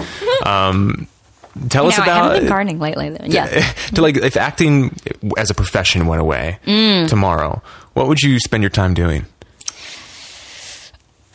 [0.46, 1.08] Um,
[1.70, 3.10] tell us no, I about haven't been gardening lately.
[3.10, 3.26] Though.
[3.26, 3.48] Yeah.
[3.96, 4.96] to like if acting
[5.38, 7.08] as a profession went away Mm.
[7.08, 7.62] tomorrow,
[7.94, 9.26] what would you spend your time doing?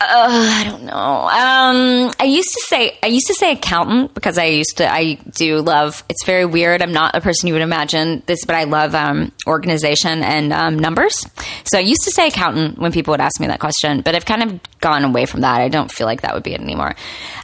[0.01, 0.93] I don't know.
[0.95, 5.15] Um, I used to say I used to say accountant because I used to I
[5.35, 6.05] do love.
[6.07, 6.81] It's very weird.
[6.81, 10.79] I'm not a person you would imagine this, but I love um, organization and um,
[10.79, 11.25] numbers.
[11.65, 14.25] So I used to say accountant when people would ask me that question, but I've
[14.25, 15.59] kind of gone away from that.
[15.59, 16.95] I don't feel like that would be it anymore.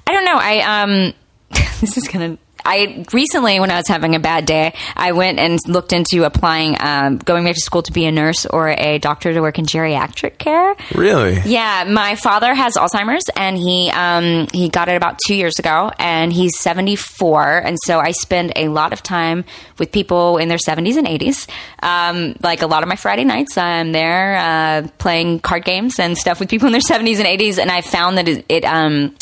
[0.07, 0.37] I don't know.
[0.37, 1.13] I um,
[1.81, 2.37] this is gonna.
[2.65, 6.75] I recently, when I was having a bad day, I went and looked into applying,
[6.79, 9.65] um, going back to school to be a nurse or a doctor to work in
[9.65, 10.75] geriatric care.
[10.93, 11.39] Really?
[11.45, 15.91] Yeah, my father has Alzheimer's, and he um, he got it about two years ago,
[15.99, 19.45] and he's seventy four, and so I spend a lot of time
[19.77, 21.47] with people in their seventies and eighties.
[21.83, 26.17] Um, like a lot of my Friday nights, I'm there uh, playing card games and
[26.17, 28.45] stuff with people in their seventies and eighties, and I found that it.
[28.49, 29.15] it um,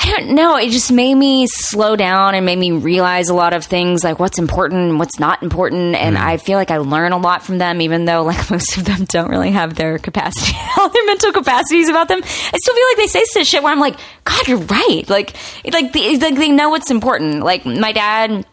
[0.00, 0.56] I don't know.
[0.56, 4.20] It just made me slow down and made me realize a lot of things, like
[4.20, 5.96] what's important and what's not important.
[5.96, 6.22] And hmm.
[6.22, 9.04] I feel like I learn a lot from them, even though like most of them
[9.06, 12.20] don't really have their capacity, all their mental capacities about them.
[12.22, 15.02] I still feel like they say such shit where I'm like, God, you're right.
[15.08, 15.34] Like,
[15.64, 17.42] like, they, like they know what's important.
[17.42, 18.46] Like my dad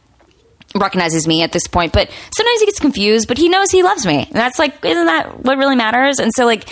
[0.73, 4.05] recognizes me at this point, but sometimes he gets confused, but he knows he loves
[4.05, 4.25] me.
[4.25, 6.19] And that's like, isn't that what really matters?
[6.19, 6.67] And so like,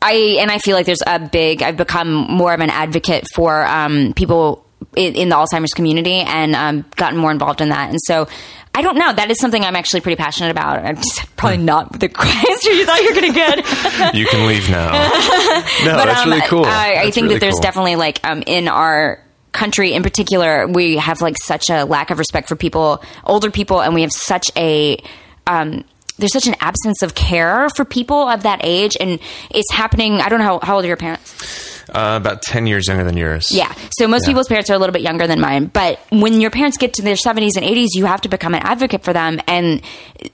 [0.00, 1.62] I and I feel like there's a big.
[1.62, 4.64] I've become more of an advocate for um, people
[4.96, 7.90] in, in the Alzheimer's community and um, gotten more involved in that.
[7.90, 8.28] And so
[8.74, 9.12] I don't know.
[9.12, 10.84] That is something I'm actually pretty passionate about.
[10.84, 14.14] I'm just probably not the answer you thought you were going to get.
[14.14, 14.92] You can leave now.
[15.84, 16.64] No, but that's um, really cool.
[16.64, 17.62] I, I think really that there's cool.
[17.62, 22.18] definitely like um, in our country in particular, we have like such a lack of
[22.18, 25.02] respect for people, older people, and we have such a
[25.46, 25.84] um,
[26.18, 29.18] there's such an absence of care for people of that age, and
[29.50, 30.20] it's happening.
[30.20, 31.76] I don't know how, how old are your parents.
[31.90, 33.48] uh, about ten years younger than yours.
[33.50, 33.72] Yeah.
[33.98, 34.28] So most Yeah.
[34.32, 35.66] people's parents are a little bit younger than mine.
[35.72, 38.60] But when your parents get to their 70s and 80s, you have to become an
[38.62, 39.40] advocate for them.
[39.48, 39.80] And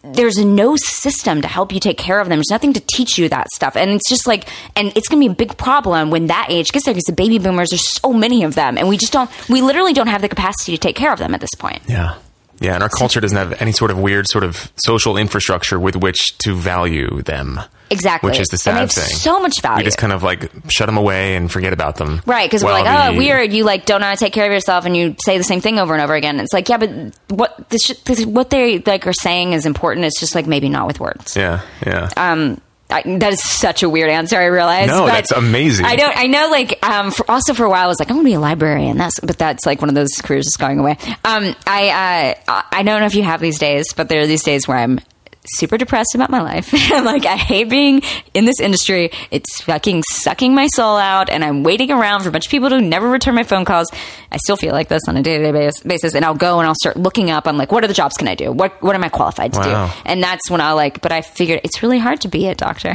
[0.03, 2.39] there's no system to help you take care of them.
[2.39, 3.77] There's nothing to teach you that stuff.
[3.77, 6.73] And it's just like, and it's going to be a big problem when that age
[6.73, 8.77] gets there because the baby boomers, there's so many of them.
[8.77, 11.35] And we just don't, we literally don't have the capacity to take care of them
[11.35, 11.83] at this point.
[11.87, 12.17] Yeah.
[12.65, 15.97] Yeah, and our culture doesn't have any sort of weird sort of social infrastructure with
[15.97, 17.61] which to value them.
[17.91, 18.31] Exactly.
[18.31, 19.05] Which is the sad thing.
[19.05, 19.79] so much value.
[19.79, 22.23] We just kind of like shut them away and forget about them.
[22.27, 23.53] Right, because we're like, oh, the- weird.
[23.53, 25.61] You like don't know how to take care of yourself, and you say the same
[25.61, 26.41] thing over and over again.
[26.41, 26.91] It's like, yeah, but
[27.29, 30.07] what this, this what they like are saying is important.
[30.07, 31.37] It's just like maybe not with words.
[31.37, 32.11] Yeah, yeah.
[32.17, 34.37] Um, I, that is such a weird answer.
[34.37, 34.89] I realize.
[34.89, 35.87] No, that's amazing.
[35.87, 36.17] I don't.
[36.17, 36.49] I know.
[36.51, 38.41] Like, um, for, also for a while, I was like, I'm going to be a
[38.41, 38.97] librarian.
[38.99, 40.99] That's, but that's like one of those careers that's going away.
[41.25, 44.43] Um, I, uh, I don't know if you have these days, but there are these
[44.45, 45.01] days where I'm
[45.47, 46.71] super depressed about my life.
[46.93, 48.03] I'm like, I hate being
[48.33, 49.11] in this industry.
[49.31, 52.71] It's fucking sucking my soul out, and I'm waiting around for a bunch of people
[52.71, 53.89] to never return my phone calls.
[54.33, 56.67] I still feel like this on a day to day basis, and I'll go and
[56.67, 57.47] I'll start looking up.
[57.47, 58.51] I'm like, what are the jobs can I do?
[58.53, 59.87] What What am I qualified to Wow.
[59.89, 59.93] do?
[60.05, 61.01] And that's when I'll like.
[61.01, 62.93] But I figured it's really hard to be a doctor.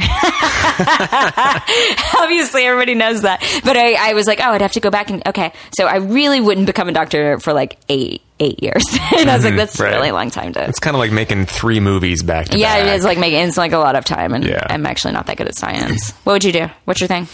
[2.18, 3.40] Obviously, everybody knows that.
[3.64, 5.52] But I, I was like, oh, I'd have to go back and okay.
[5.76, 8.84] So I really wouldn't become a doctor for like eight eight years.
[9.18, 9.82] and I was like, that's Mm-hmm.
[9.84, 9.92] right.
[9.92, 10.68] a really long time to.
[10.68, 12.86] it's kind of like making three movies back to yeah, back.
[12.88, 14.66] it is like making it's like a lot of time, and Yeah.
[14.68, 16.10] I'm actually not that good at science.
[16.24, 16.68] What would you do?
[16.86, 17.28] What's your thing?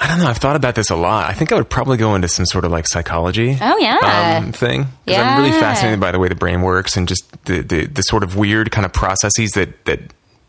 [0.00, 0.26] I don't know.
[0.26, 1.28] I've thought about this a lot.
[1.28, 3.56] I think I would probably go into some sort of like psychology.
[3.60, 4.40] Oh, yeah.
[4.44, 4.84] um, thing.
[5.06, 8.02] 'Cause I'm really fascinated by the way the brain works and just the the, the
[8.02, 10.00] sort of weird kind of processes that that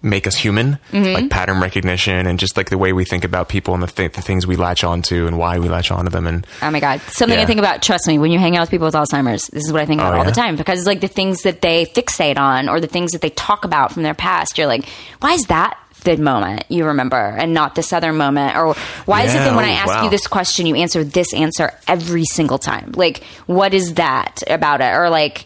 [0.04, 1.14] make us human, Mm-hmm.
[1.14, 4.14] like pattern recognition and just like the way we think about people and the, th-
[4.14, 6.28] the things we latch onto and why we latch onto them.
[6.28, 7.82] And Oh my god, something I think about.
[7.82, 10.02] Trust me, when you hang out with people with Alzheimer's, this is what I think
[10.02, 12.80] about Oh, all the time because it's like the things that they fixate on or
[12.80, 14.58] the things that they talk about from their past.
[14.58, 14.86] You're like,
[15.22, 18.58] why is that the moment you remember and not this other moment?
[18.58, 20.04] Or why is it that when oh, I ask wow.
[20.04, 22.92] you this question, you answer this answer every single time?
[22.96, 24.94] Like, what is that about it?
[24.94, 25.46] Or like,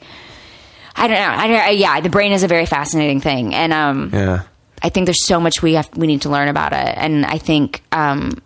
[0.97, 1.29] I don't know.
[1.43, 4.43] I don't, I- yeah, the brain is a very fascinating thing, and um, Yeah.
[4.81, 7.37] I think there's so much we have we need to learn about it, and I
[7.37, 8.41] think um,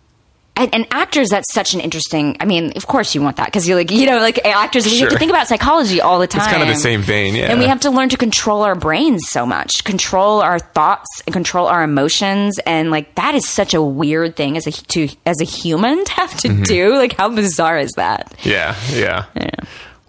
[0.56, 2.36] and, and actors that's such an interesting.
[2.40, 4.98] I mean, of course you want that because you're like you know like actors we
[5.00, 6.40] have to think about psychology all the time.
[6.42, 7.50] It's kind of the same vein, yeah.
[7.50, 11.32] And we have to learn to control our brains so much, control our thoughts, and
[11.32, 15.40] control our emotions, and like that is such a weird thing as a to as
[15.40, 16.62] a human to have to Mm-hmm.
[16.64, 16.96] do.
[16.96, 18.34] Like how bizarre is that?
[18.42, 19.26] Yeah, yeah.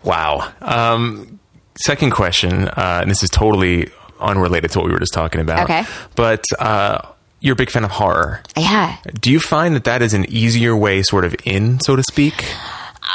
[0.03, 0.51] Wow.
[0.61, 1.39] Um,
[1.77, 5.63] second question, uh, and this is totally unrelated to what we were just talking about.
[5.63, 5.83] Okay.
[6.15, 6.99] But uh,
[7.41, 8.41] you're a big fan of horror.
[8.55, 8.95] Yeah.
[9.19, 12.45] Do you find that that is an easier way, sort of in, so to speak,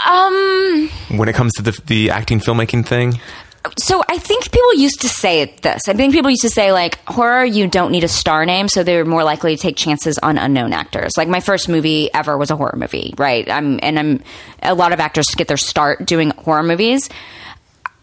[0.07, 0.91] Um.
[1.17, 3.21] when it comes to the, the acting filmmaking thing?
[3.77, 5.89] So I think people used to say this.
[5.89, 8.83] I think people used to say like horror, you don't need a star name, so
[8.83, 11.13] they're more likely to take chances on unknown actors.
[11.17, 13.51] Like my first movie ever was a horror movie, right?
[13.51, 14.23] I'm and I'm
[14.63, 17.11] a lot of actors get their start doing horror movies.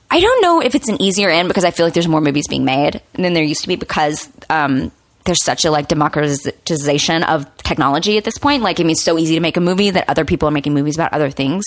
[0.09, 2.47] I don't know if it's an easier in because I feel like there's more movies
[2.47, 4.91] being made than there used to be because um,
[5.25, 8.63] there's such a like democratization of technology at this point.
[8.63, 10.73] Like, I mean, it's so easy to make a movie that other people are making
[10.73, 11.65] movies about other things.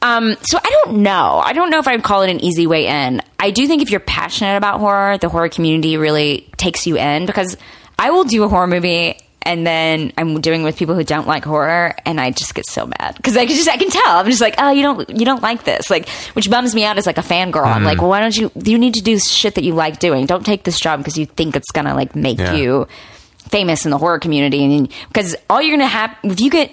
[0.00, 1.42] Um, so I don't know.
[1.44, 3.20] I don't know if I'd call it an easy way in.
[3.38, 7.26] I do think if you're passionate about horror, the horror community really takes you in
[7.26, 7.56] because
[7.98, 11.42] I will do a horror movie and then I'm doing with people who don't like
[11.42, 13.16] horror and I just get so mad.
[13.16, 14.18] Because I can just I can tell.
[14.18, 15.88] I'm just like oh you don't you don't like this.
[15.88, 17.64] Like which bums me out as like a fangirl.
[17.64, 18.02] I'm like mm.
[18.02, 20.26] well why don't you you need to do shit that you like doing.
[20.26, 22.52] Don't take this job because you think it's gonna like make Yeah.
[22.52, 22.86] you
[23.48, 24.62] famous in the horror community.
[24.62, 26.70] And because all you're gonna have if you get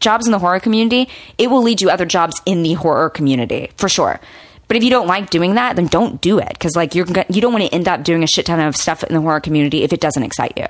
[0.00, 3.70] jobs in the horror community, it will lead you other jobs in the horror community
[3.76, 4.20] for sure.
[4.66, 7.40] But if you don't like doing that, then don't do it because like you're you
[7.40, 9.84] don't want to end up doing a shit ton of stuff in the horror community
[9.84, 10.66] if it doesn't excite you.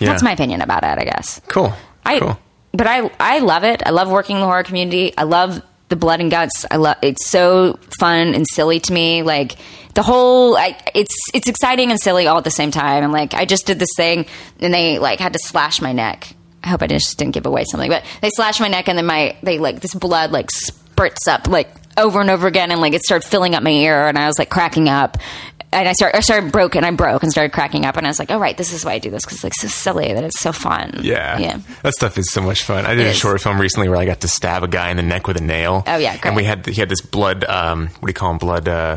[0.00, 0.08] Yeah.
[0.08, 1.40] That's my opinion about it, I guess.
[1.48, 1.72] Cool.
[2.04, 2.38] I cool.
[2.72, 3.82] but I I love it.
[3.84, 5.12] I love working in the horror community.
[5.16, 6.64] I love the blood and guts.
[6.70, 9.22] I love it's so fun and silly to me.
[9.22, 9.56] Like
[9.94, 13.04] the whole I, it's it's exciting and silly all at the same time.
[13.04, 14.26] And like I just did this thing
[14.60, 16.28] and they like had to slash my neck.
[16.62, 19.06] I hope I just didn't give away something, but they slashed my neck and then
[19.06, 22.92] my they like this blood like spurts up like over and over again and like
[22.92, 25.16] it started filling up my ear and I was like cracking up.
[25.76, 28.10] And I started, I started broke and I broke and started cracking up and I
[28.10, 30.12] was like, all right, this is why I do this because it's like so silly
[30.12, 31.00] that it's so fun.
[31.02, 31.38] Yeah.
[31.38, 31.60] yeah.
[31.82, 32.86] That stuff is so much fun.
[32.86, 33.16] I did It a is.
[33.18, 35.42] short film recently where I got to stab a guy in the neck with a
[35.42, 35.84] nail.
[35.86, 36.24] Oh, yeah, great.
[36.26, 38.38] And we had he had this blood um what do you call them?
[38.38, 38.96] Blood uh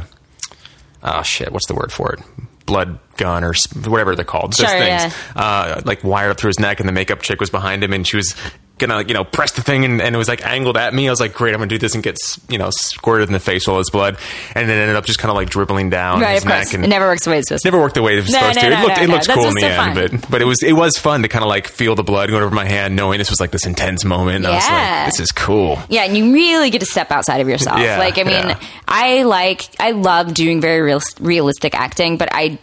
[1.04, 2.20] oh shit, what's the word for it?
[2.66, 3.54] Blood gun or
[3.88, 4.54] whatever they're called.
[4.54, 5.14] Those Sure, things.
[5.36, 8.08] Uh like wired up through his neck and the makeup chick was behind him and
[8.08, 8.36] she was
[8.80, 11.08] gonna you know press the thing and, and it was like angled at me.
[11.08, 12.18] I was like, great, I'm gonna do this and get
[12.50, 14.18] you know squirted in the face with all this blood,
[14.56, 16.84] and then it ended up just kind of like dribbling down Right, his neck and
[16.84, 17.68] It never works the way it's supposed to.
[17.72, 18.70] never worked the way it was No, supposed no, to.
[18.70, 20.20] no, it looked it looked cool in the end, fun.
[20.22, 22.42] but but it was it was fun to kind of like feel the blood going
[22.44, 24.38] over my hand, knowing this was like this intense moment.
[24.38, 25.02] And I was Yeah.
[25.04, 25.80] like, this is cool.
[25.90, 27.80] Yeah, and you really get to step outside of yourself.
[27.80, 28.60] Yeah, like, I mean, yeah.
[28.88, 32.58] I like, I love doing very real, realistic acting, but I,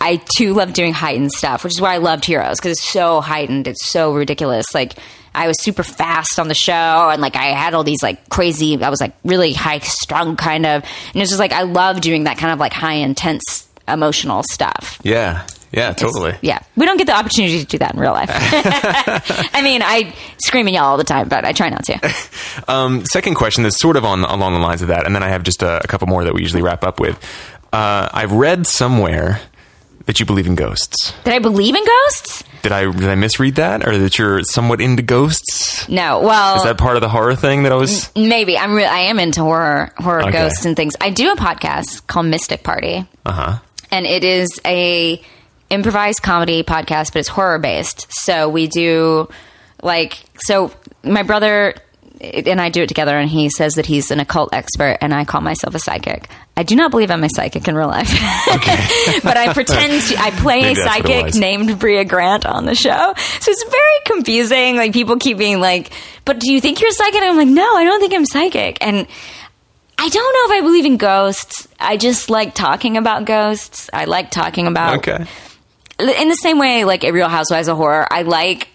[0.00, 3.20] I too love doing heightened stuff, which is why I loved Heroes because it's so
[3.20, 4.66] heightened, it's so ridiculous.
[4.74, 4.94] Like,
[5.34, 8.82] I was super fast on the show, and like I had all these like crazy.
[8.82, 12.24] I was like really high strung, kind of, and it's just like I love doing
[12.24, 14.98] that kind of like high intense emotional stuff.
[15.02, 16.36] Yeah, yeah, totally.
[16.40, 18.30] Yeah, we don't get the opportunity to do that in real life.
[19.54, 22.14] I mean, I scream and yell all all the time, but I try not to.
[22.68, 25.28] Um, second question is sort of on along the lines of that, and then I
[25.28, 27.18] have just a, a couple more that we usually wrap up with.
[27.72, 29.40] Uh, I've read somewhere
[30.06, 31.12] that you believe in ghosts.
[31.24, 32.44] Did I believe in ghosts?
[32.62, 35.88] Did I did I misread that, or that you're somewhat into ghosts?
[35.88, 36.20] No.
[36.20, 38.10] Well, Is that part of the horror thing that I was?
[38.16, 38.74] maybe I'm.
[38.74, 40.32] Re- I am into horror, horror Okay.
[40.32, 40.94] ghosts and things.
[41.00, 43.58] I do a podcast called Mystic Party, Uh huh.
[43.90, 45.20] and it is a
[45.70, 48.06] improvised comedy podcast, but it's horror based.
[48.10, 49.28] So we do
[49.82, 50.70] like so.
[51.02, 51.74] My brother
[52.20, 55.24] and I do it together, and he says that he's an occult expert, and I
[55.24, 56.28] call myself a psychic.
[56.56, 58.08] I do not believe I'm a psychic in real life,
[59.24, 60.16] but I pretend to.
[60.18, 64.00] I play a Maybe it psychic named Brea Grant on the show, so it's very
[64.06, 64.76] confusing.
[64.76, 65.90] Like people keep being like,
[66.24, 68.78] "But do you think you're psychic?" And I'm like, "No, I don't think I'm psychic."
[68.80, 69.06] And
[69.98, 71.68] I don't know if I believe in ghosts.
[71.80, 73.90] I just like talking about ghosts.
[73.92, 75.24] I like talking about Okay.
[75.98, 78.68] in the same way, like a Real Housewives of Horror, I like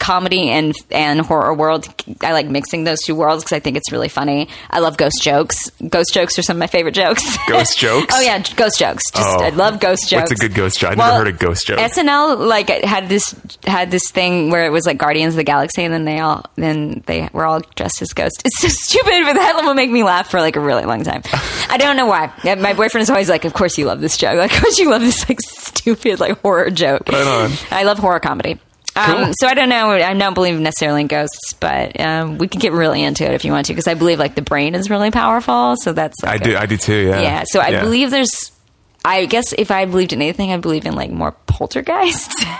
[0.00, 1.86] comedy and and horror world.
[2.22, 4.48] I like mixing those two worlds because I think it's really funny.
[4.70, 5.70] I love ghost jokes.
[5.88, 7.22] Ghost jokes are some of my favorite jokes.
[7.48, 8.12] Ghost jokes?
[8.16, 9.04] oh yeah, ghost jokes.
[9.12, 9.42] Just Oh.
[9.42, 10.30] I love ghost jokes.
[10.30, 10.92] What's a good ghost joke?
[10.92, 11.78] I've never heard a ghost joke.
[11.78, 13.34] SNL like had this
[13.66, 16.44] had this thing where it was like Guardians of the Galaxy, and then they all
[16.56, 18.38] then they were all dressed as ghosts.
[18.44, 21.22] It's so stupid, but that will make me laugh for like a really long time.
[21.68, 22.32] I don't know why.
[22.44, 24.36] My boyfriend is always like, "Of course you love this joke.
[24.38, 27.50] Like, of course you love this like stupid like horror joke." Right on.
[27.70, 28.58] I love horror comedy.
[28.94, 29.16] Cool.
[29.26, 29.90] Um, so I don't know.
[29.90, 33.44] I don't believe necessarily in ghosts, but um, we can get really into it if
[33.44, 35.76] you want to, because I believe like the brain is really powerful.
[35.78, 36.54] So that's I like, do.
[36.54, 37.06] a- I do too.
[37.08, 37.20] Yeah.
[37.20, 37.44] yeah.
[37.46, 37.82] So I Yeah.
[37.82, 38.52] believe there's.
[39.02, 42.44] I guess if I believed in anything, I believe in like more poltergeists.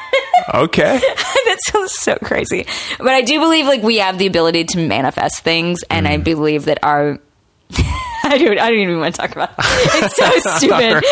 [0.54, 0.98] Okay.
[1.44, 2.66] that sounds so crazy,
[2.98, 6.10] but I do believe like we have the ability to manifest things, and Mm.
[6.10, 7.18] I believe that our.
[8.24, 8.58] I don't.
[8.58, 9.50] I don't even want to talk about.
[9.58, 10.04] It.
[10.04, 11.04] It's so stupid.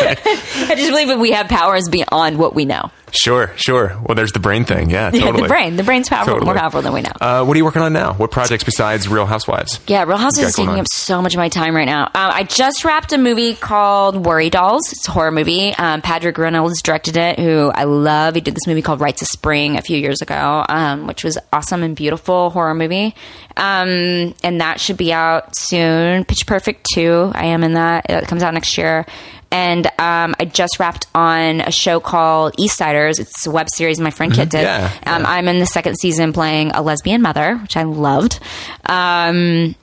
[0.71, 2.91] I just believe that we have powers beyond what we know.
[3.11, 3.51] Sure.
[3.55, 3.97] Sure.
[4.05, 4.89] Well, there's the brain thing.
[4.89, 5.09] Yeah.
[5.19, 5.43] Yeah, Totally.
[5.43, 5.75] the brain.
[5.75, 6.45] The brain's powerful, Totally.
[6.51, 7.11] more powerful than we know.
[7.19, 8.13] Uh, what are you working on now?
[8.13, 9.79] What projects besides Real Housewives?
[9.87, 10.79] Yeah, Real Housewives is taking on?
[10.79, 12.03] up so much of my time right now.
[12.05, 14.91] Um, I just wrapped a movie called Worry Dolls.
[14.91, 15.73] It's a horror movie.
[15.73, 18.35] Um, Patrick Reynolds directed it, who I love.
[18.35, 21.37] He did this movie called Rites of Spring a few years ago, um, which was
[21.51, 23.15] awesome and beautiful horror movie.
[23.57, 26.23] Um, and that should be out soon.
[26.25, 28.05] Pitch Perfect 2, I am in that.
[28.09, 29.05] It comes out next year.
[29.51, 33.19] And um, I just wrapped on a show called Eastsiders.
[33.19, 34.61] It's a web series my friend Kit did.
[34.61, 35.29] Yeah, Um, yeah.
[35.31, 38.39] I'm in the second season playing a lesbian mother, which I loved.
[38.85, 39.75] Um,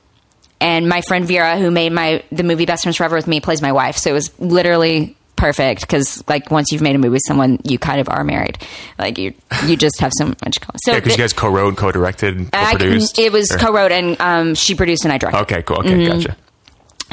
[0.61, 3.61] and my friend Vera, who made my the movie Best Friends Forever with me, plays
[3.61, 3.97] my wife.
[3.97, 7.77] So it was literally perfect because like once you've made a movie with someone, you
[7.77, 8.57] kind of are married.
[8.97, 9.33] Like you
[9.65, 10.57] you just have so much.
[10.85, 13.19] So Yeah, because you guys co-wrote, co-directed, co-produced.
[13.19, 15.61] it was Or- co-wrote and um, she produced and I directed Okay.
[15.61, 15.77] Cool.
[15.79, 15.89] Okay.
[15.89, 16.19] Mm-hmm.
[16.21, 16.35] Gotcha.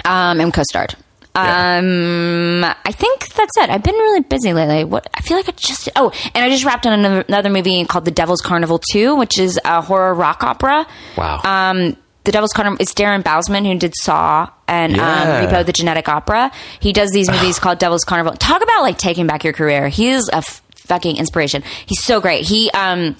[0.05, 0.95] um, and co-starred.
[1.37, 1.79] Yeah.
[1.79, 3.69] Um, I think that's it.
[3.71, 4.85] I've been really busy lately.
[4.85, 7.85] What I feel like I just oh, and I just wrapped on another, another movie
[7.87, 10.87] called The Devil's Carnival Two, which is a horror rock opera.
[11.17, 11.41] Wow.
[11.45, 12.79] Um, The Devil's Carnival.
[12.81, 15.23] It's Darren Bousman who did Saw and Yeah.
[15.43, 16.53] um, Repo the Genetic Opera.
[16.79, 18.35] He does these movies called Devil's Carnival.
[18.35, 19.89] Talk about like taking back your career.
[19.89, 21.65] He is a f- fucking inspiration.
[21.87, 22.45] He's so great.
[22.47, 23.17] He um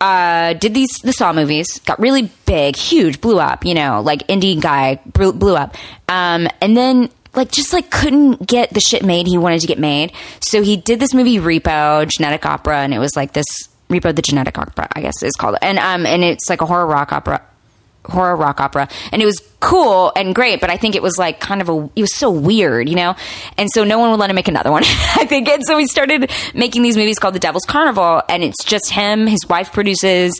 [0.00, 3.64] uh, did these the Saw movies, got really big, huge, blew up.
[3.64, 5.76] You know, like indie guy blew, blew up,
[6.08, 9.78] um, and then like just like couldn't get the shit made he wanted to get
[9.78, 10.12] made.
[10.40, 13.46] So he did this movie Repo Genetic Opera, and it was like this
[13.88, 16.86] Repo the Genetic Opera, I guess is called, and um, and it's like a horror
[16.86, 17.42] rock opera
[18.06, 18.88] horror rock opera.
[19.12, 21.90] And it was cool and great but i think it was like kind of a
[21.96, 23.16] it was so weird you know?
[23.56, 24.82] And so no one would let him make another one
[25.16, 25.48] i think.
[25.48, 29.26] And so he started making these movies called the devil's carnival and it's just him
[29.26, 30.38] his wife produces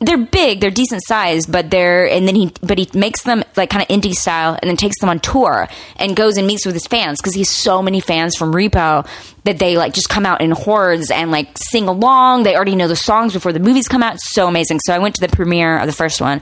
[0.00, 3.68] they're big they're decent size but they're and then he but he makes them like
[3.68, 6.74] kind of indie style and then takes them on tour and goes and meets with
[6.74, 9.06] his fans because he's so many fans from repo
[9.44, 12.88] that they like just come out in hordes and like sing along they already know
[12.88, 15.28] the songs before the movies come out it's so amazing so i went to the
[15.28, 16.40] premiere of the first one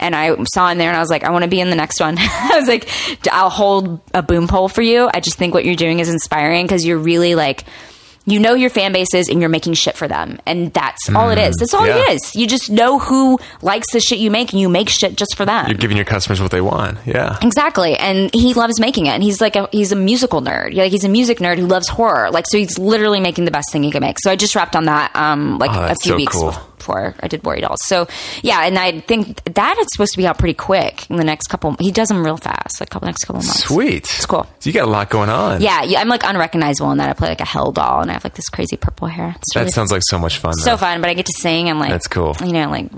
[0.00, 1.76] and I saw him there and I was like, I want to be in the
[1.76, 2.16] next one.
[2.18, 2.88] I was like,
[3.30, 5.10] I'll hold a boom pole for you.
[5.12, 7.64] I just think what you're doing is inspiring because you're really like,
[8.30, 10.38] you know your fan bases and you're making shit for them.
[10.46, 11.56] And that's all it is.
[11.56, 11.96] That's all yeah.
[11.98, 12.34] it is.
[12.34, 15.44] You just know who likes the shit you make and you make shit just for
[15.44, 15.66] them.
[15.66, 16.98] You're giving your customers what they want.
[17.06, 17.38] Yeah.
[17.42, 19.10] Exactly, and he loves making it.
[19.10, 20.74] And he's like a he's a musical nerd.
[20.74, 22.30] Like he's a music nerd who loves horror.
[22.30, 24.18] Like so, he's literally making the best thing he can make.
[24.20, 26.54] So I just wrapped on that um like Oh, a few so weeks cool.
[26.80, 27.78] Before I did Worry Dolls.
[27.84, 28.08] So
[28.42, 31.46] yeah, and I think that it's supposed to be out pretty quick in the next
[31.46, 31.76] couple.
[31.78, 33.64] He does them real fast, like couple next couple months.
[33.64, 34.04] Sweet.
[34.04, 34.44] It's cool.
[34.58, 35.60] So you got a lot going on.
[35.60, 38.14] Yeah, yeah, I'm like unrecognizable in that I play like a hell doll and I
[38.14, 39.34] have like this crazy purple hair.
[39.36, 40.54] It's That really sounds like so much fun.
[40.54, 40.76] so though.
[40.78, 42.36] fun, but I get to sing and like That's cool.
[42.44, 42.90] You know, like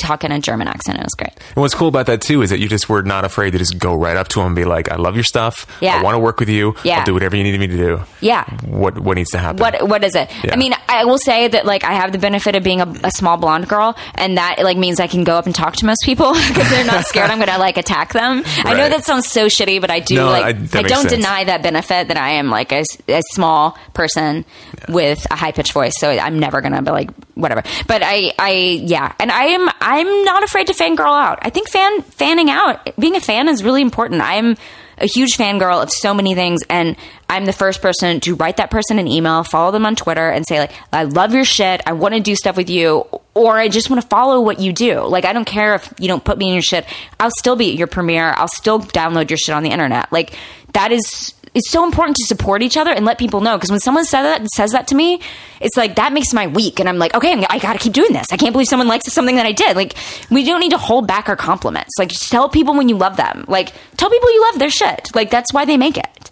[0.00, 0.98] talk in a German accent.
[0.98, 1.32] It was great.
[1.48, 3.78] And what's cool about that too is that you just were not afraid to just
[3.78, 5.66] go right up to him and be like, "I love your stuff.
[5.80, 5.96] Yeah.
[5.98, 6.74] I want to work with you.
[6.84, 6.98] Yeah.
[7.00, 8.00] I'll do whatever you need me to do.
[8.20, 8.44] Yeah.
[8.64, 9.58] What What needs to happen?
[9.60, 10.30] What what is it?
[10.42, 10.52] Yeah.
[10.54, 13.10] I mean, I will say that like I have the benefit of being a, a
[13.12, 16.02] small blonde girl, and that like means I can go up and talk to most
[16.04, 18.42] people because they're not scared I'm going to like attack them.
[18.64, 21.14] I know that sounds so shitty, but I do No, like that I, don't sense.
[21.14, 22.84] deny that benefit that I am like a
[23.32, 24.44] small person
[24.88, 27.62] with a high pitched voice, so I'm never going to be like whatever.
[27.86, 28.50] But I I
[28.84, 31.40] yeah, and I am I'm not afraid to fangirl out.
[31.42, 34.22] I think fan fanning out, being a fan is really important.
[34.22, 34.56] I'm
[34.98, 36.96] a huge fangirl of so many things and
[37.28, 40.46] I'm the first person to write that person an email, follow them on Twitter and
[40.46, 41.80] say like, I love your shit.
[41.86, 44.72] I want to do stuff with you or I just want to follow what you
[44.72, 45.00] do.
[45.00, 46.86] Like I don't care if you don't put me in your shit.
[47.18, 48.32] I'll still be at your premiere.
[48.36, 50.12] I'll still download your shit on the internet.
[50.12, 50.38] Like
[50.72, 53.80] that is it's so important to support each other and let people know because when
[53.80, 55.20] someone says that says that to me,
[55.60, 58.12] it's like that makes my week, and I'm like, okay, I'm- got to keep doing
[58.12, 58.26] this.
[58.32, 59.76] I can't believe someone likes something that I did.
[59.76, 59.94] Like,
[60.30, 61.90] we don't need to hold back our compliments.
[61.98, 63.44] Like, just tell people when you love them.
[63.48, 65.08] Like, tell people you love their shit.
[65.14, 66.30] Like, that's why they make it.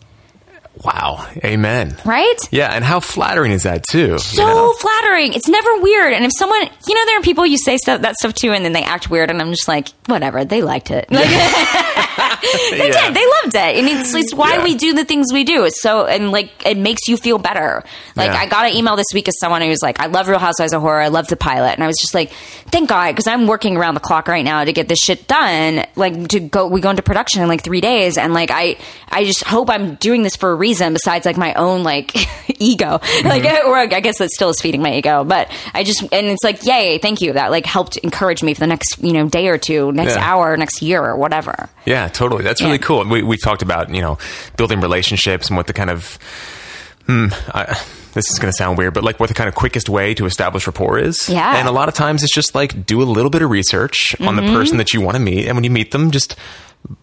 [0.84, 1.26] Wow.
[1.44, 1.96] Amen.
[2.04, 2.36] right?
[2.52, 4.12] Yeah, and how flattering is that too?
[4.12, 4.72] you so know?
[4.74, 5.32] flattering.
[5.32, 6.12] It's never weird.
[6.12, 8.64] And if someone, you know, there are people you say stuff that stuff to, and
[8.64, 10.44] then they act weird, and I'm just like, whatever.
[10.44, 11.10] They liked it.
[11.10, 11.26] Like,
[12.70, 13.06] they Yeah.
[13.06, 13.14] did.
[13.14, 14.64] They loved it, and it's, it's why Yeah.
[14.64, 15.64] we do the things we do.
[15.64, 17.84] It's so and like it makes you feel better.
[18.16, 18.38] Like Yeah.
[18.40, 20.72] I got an email this week of someone who was like, "I love Real Housewives
[20.72, 21.00] of Horror.
[21.00, 22.30] I love the pilot," and I was just like,
[22.70, 25.84] "Thank God," because I'm working around the clock right now to get this shit done.
[25.96, 28.76] Like to go, we go into production in like three days, and like I,
[29.08, 32.14] I just hope I'm doing this for a reason besides like my own like
[32.60, 33.68] ego, like Mm-hmm.
[33.68, 36.64] or I guess that still is feeding my ego, but I just and it's like,
[36.64, 37.32] yay, thank you.
[37.32, 40.56] That like helped encourage me for the next you know day or two, next hour,
[40.56, 41.68] next year, or whatever.
[41.84, 42.27] Yeah, totally.
[42.36, 42.78] That's really Yeah.
[42.82, 43.04] cool.
[43.08, 44.18] We we talked about you know
[44.56, 46.18] building relationships and what the kind of
[47.06, 47.28] hmm.
[47.54, 47.78] I,
[48.14, 50.26] this is going to sound weird, but like what the kind of quickest way to
[50.26, 51.28] establish rapport is.
[51.28, 51.56] Yeah.
[51.58, 54.34] And a lot of times it's just like do a little bit of research on
[54.36, 54.46] Mm-hmm.
[54.46, 56.34] the person that you want to meet, and when you meet them, just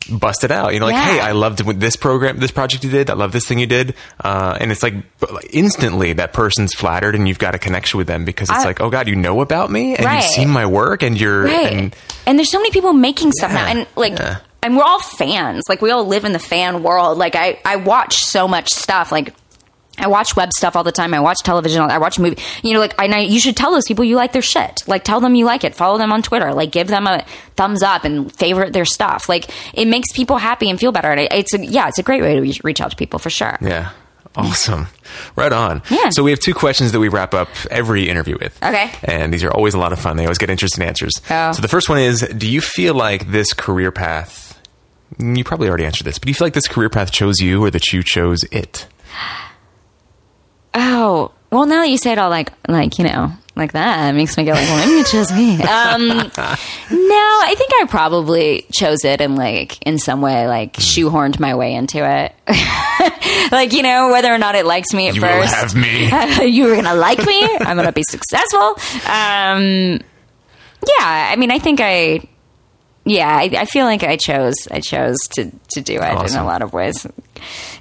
[0.10, 0.74] bust it out.
[0.74, 1.06] You know, like, Yeah.
[1.06, 3.10] hey, I loved this program, this project you did.
[3.10, 4.94] I love this thing you did, uh, and it's like
[5.52, 8.82] instantly that person's flattered, and you've got a connection with them because it's I- like,
[8.82, 10.16] oh god, you know about me, and Right.
[10.24, 11.96] you've seen my work, and you're right and
[12.26, 14.38] and, there's so many people making stuff now and like yeah.
[14.66, 17.76] And we're all fans like we all live in the fan world like i i
[17.76, 19.34] watch so much stuff like
[19.98, 21.14] I watch web stuff all the time.
[21.14, 21.82] I watch television.
[21.82, 22.38] I watch movie.
[22.64, 24.84] You know, like I know you should tell those people you like their shit.
[24.88, 25.74] Like tell them you like it.
[25.74, 26.54] Follow them on Twitter.
[26.54, 27.24] Like give them a
[27.56, 29.30] thumbs up and favorite their stuff.
[29.30, 31.12] Like it makes people happy and feel better.
[31.12, 33.20] And it, it's a, yeah, it's a great way to reach- reach out to people
[33.20, 33.58] for sure.
[33.62, 33.92] Yeah.
[34.36, 34.88] Awesome.
[35.38, 35.82] Right on.
[35.90, 36.10] Yeah.
[36.10, 38.62] So we have two questions that we wrap up every interview with.
[38.62, 38.92] Okay.
[39.04, 40.18] And these are always a lot of fun.
[40.18, 41.14] They always get interesting answers.
[41.30, 41.54] Oh.
[41.54, 44.45] So the first one is Do you feel like this career path,
[45.20, 47.64] you probably already answered this, but do you feel like this career path chose you
[47.64, 48.88] or that you chose it?
[50.74, 54.14] Oh, well, now that you say it all like, like, you know, like that, it
[54.18, 55.54] makes me go like, well, maybe it chose me.
[55.66, 61.40] Um, no, I think I probably chose it and like, in some way, like shoehorned
[61.40, 62.34] my way into it.
[63.52, 65.54] like, you know, whether or not it likes me at You first.
[65.54, 66.10] have me.
[66.50, 67.42] you were going to like me.
[67.62, 68.76] I'm going to be successful.
[69.10, 70.02] Um,
[70.86, 72.28] yeah, I mean, I think I,
[73.06, 76.44] yeah, I, I feel like I chose, I chose to, to do it in a
[76.44, 77.06] lot of ways.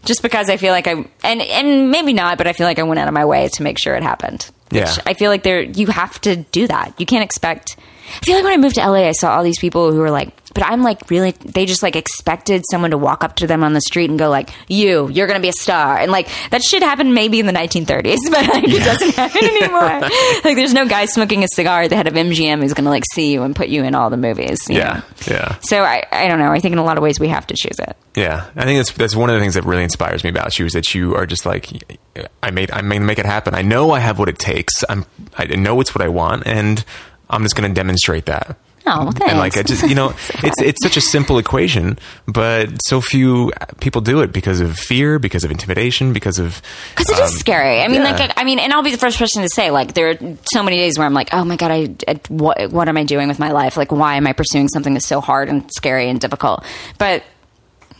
[0.05, 2.83] Just because I feel like I, and, and maybe not, but I feel like I
[2.83, 4.51] went out of my way to make sure it happened.
[4.70, 4.97] Which Yeah.
[5.07, 6.95] I feel like there, you have to do that.
[6.99, 7.77] You can't expect,
[8.07, 10.11] I feel like when I moved to LA, I saw all these people who were
[10.11, 13.65] like, but I'm like really, they just like expected someone to walk up to them
[13.65, 15.99] on the street and go like, you, you're going to be a star.
[15.99, 20.09] And like that shit happened maybe in the 1930s, but like it doesn't happen anymore.
[20.45, 22.91] like there's no guy smoking a cigar at the head of MGM who's going to
[22.91, 24.61] like see you and put you in all the movies.
[24.69, 24.95] Yeah.
[24.95, 25.03] know?
[25.27, 25.59] Yeah.
[25.61, 26.53] So I, I don't know.
[26.53, 27.97] I think in a lot of ways we have to choose it.
[28.17, 30.67] Yeah, I think that's that's one of the things that really inspires me about you
[30.67, 31.99] is that you are just like
[32.45, 33.55] I made I may make it happen.
[33.55, 34.73] I know I have what it takes.
[34.89, 35.05] I'm
[35.37, 36.85] I know it's what I want, and
[37.31, 38.57] I'm just going to demonstrate that.
[38.87, 39.31] Oh, thanks.
[39.31, 40.11] And like I just you know
[40.43, 43.51] it's it's such a simple equation, but so few
[43.81, 46.61] people do it because of fear, because of intimidation, because of
[46.91, 47.81] Because it is um, scary.
[47.81, 48.11] I mean, yeah.
[48.11, 50.37] like, I, I mean, and I'll be the first person to say, like, there are
[50.53, 53.05] so many days where I'm like, oh my god, I, I what, what am I
[53.05, 53.77] doing with my life?
[53.77, 56.64] Like, why am I pursuing something that's so hard and scary and difficult?
[56.99, 57.25] But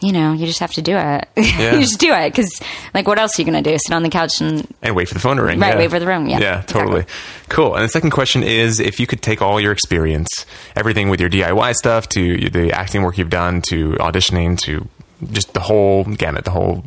[0.05, 1.29] you know, you just have to do it.
[1.55, 1.75] Yeah.
[1.75, 2.61] you just do it because,
[2.95, 3.77] like, what else are you going to do?
[3.79, 5.61] Sit on the couch and and wait for the phone to ring.
[5.61, 5.79] Right, yeah.
[5.79, 6.27] wait for the room.
[6.27, 6.81] yeah, yeah, exactly.
[6.81, 7.05] totally.
[7.49, 7.75] Cool.
[7.75, 10.29] And the second question is: if you could take all your experience,
[10.75, 14.89] everything with your DIY stuff to the acting work you've done, to auditioning, to
[15.31, 16.85] just the whole gamut, the whole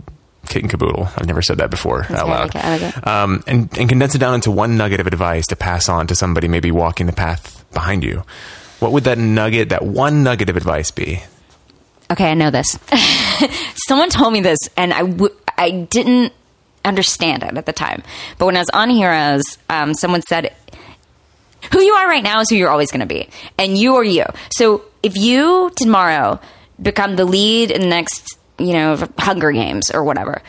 [0.47, 1.07] kit and caboodle.
[1.15, 2.39] I've never said that before out okay, I loud.
[2.39, 3.07] like it, I like it.
[3.07, 6.15] Um, and and condense it down into one nugget of advice to pass on to
[6.15, 8.23] somebody maybe walking the path behind you.
[8.79, 11.23] What would that nugget, that one nugget of advice be?
[12.09, 12.77] Okay, I know this.
[13.87, 16.33] Someone told me this, and I w- I didn't
[16.85, 18.01] understand it at the time.
[18.37, 20.55] But when I was on Heroes, um, someone said,
[21.73, 23.27] "Who you are right now is who you're always going to be,
[23.57, 26.39] and you are you." So if you tomorrow
[26.81, 30.41] become the lead in the next, you know, Hunger Games or whatever,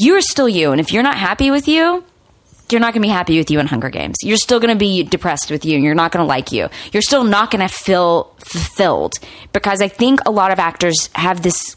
[0.00, 2.02] you are still you, and if you're not happy with you,
[2.70, 4.16] you're not going to be happy with you in Hunger Games.
[4.22, 5.76] You're still going to be depressed with you.
[5.76, 6.68] And you're not going to like you.
[6.92, 9.14] You're still not going to feel fulfilled
[9.52, 11.76] because I think a lot of actors have this.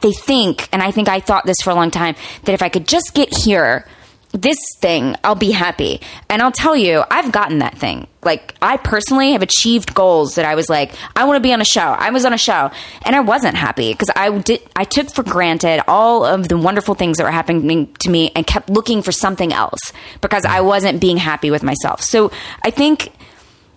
[0.00, 2.14] They think, and I think I thought this for a long time,
[2.44, 3.86] that if I could just get here,
[4.32, 6.00] this thing, I'll be happy.
[6.30, 8.06] And I'll tell you, I've gotten that thing.
[8.22, 11.60] Like, I personally have achieved goals that I was like, I want to be on
[11.60, 11.80] a show.
[11.80, 12.70] I was on a show
[13.04, 16.94] and I wasn't happy because I did, I took for granted all of the wonderful
[16.94, 19.80] things that were happening to me and kept looking for something else
[20.20, 22.00] because I wasn't being happy with myself.
[22.00, 23.12] So I think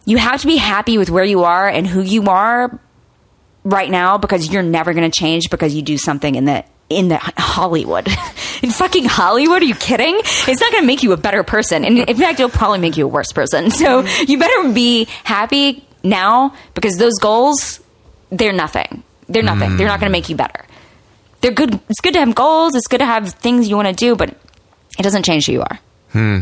[0.06, 2.80] you have to be happy with where you are and who you are
[3.66, 7.08] right now because you're never going to change because you do something in the in
[7.08, 8.08] the Hollywood.
[8.64, 10.16] in fucking Hollywood, are you kidding?
[10.18, 11.84] It's not going to make you a better person.
[11.86, 13.70] And in fact, it'll probably make you a worse person.
[13.76, 17.80] So you better be happy now because those goals,
[18.32, 19.04] they're nothing.
[19.28, 19.78] They're nothing.
[19.78, 20.66] They're not going to make you better.
[21.42, 21.80] they're good.
[21.90, 22.76] It's good to have goals.
[22.76, 24.30] It's good to have things you want to do, but
[24.98, 25.80] it doesn't change who you are.
[26.12, 26.40] Hmm.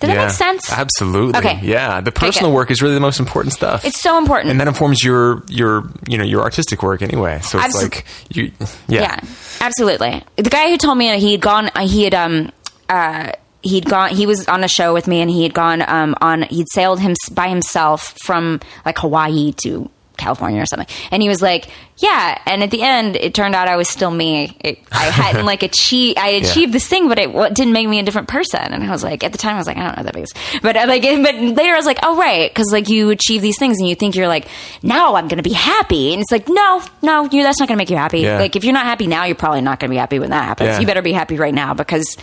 [0.00, 0.24] Does that Yeah.
[0.26, 0.72] make sense?
[0.72, 1.38] Absolutely.
[1.38, 1.58] Okay.
[1.62, 3.84] Yeah, the personal work is really the most important stuff.
[3.84, 4.50] It's so important.
[4.50, 7.40] and that informs your your you know your artistic work anyway.
[7.42, 8.52] So it's Absol- like you
[8.86, 9.00] yeah.
[9.00, 9.20] Yeah,
[9.60, 10.22] absolutely.
[10.36, 12.52] The guy who told me he had gone, uh, he had um,
[12.88, 13.32] uh,
[13.62, 14.10] he'd gone.
[14.14, 16.42] He was on a show with me, and he had gone um on.
[16.42, 21.40] He'd sailed him by himself from like Hawaii to California or something, and he was
[21.40, 24.56] like, "Yeah." And at the end, it turned out I was still me.
[24.60, 26.18] It, I hadn't like achieved.
[26.18, 28.60] I achieved this thing, but it what, didn't make me a different person.
[28.60, 30.32] And I was like, at the time, I was like, I don't know that is,
[30.62, 33.58] but uh, like, but later, I was like, oh right, because like you achieve these
[33.58, 34.46] things, and you think you're like,
[34.82, 37.76] now I'm going to be happy, and it's like, no, no, you that's not going
[37.76, 38.20] to make you happy.
[38.20, 38.38] Yeah.
[38.38, 40.44] Like if you're not happy now, you're probably not going to be happy when that
[40.44, 40.68] happens.
[40.68, 40.80] Yeah.
[40.80, 42.16] You better be happy right now because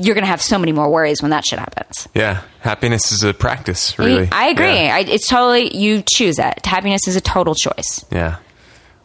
[0.00, 2.08] you're going to have so many more worries when that shit happens.
[2.14, 2.42] Yeah.
[2.60, 4.28] Happiness is a practice, really.
[4.32, 4.66] I agree.
[4.74, 4.94] Yeah.
[4.96, 6.64] I, it's totally you choose it.
[6.66, 8.04] Happiness is a total choice.
[8.10, 8.36] Yeah.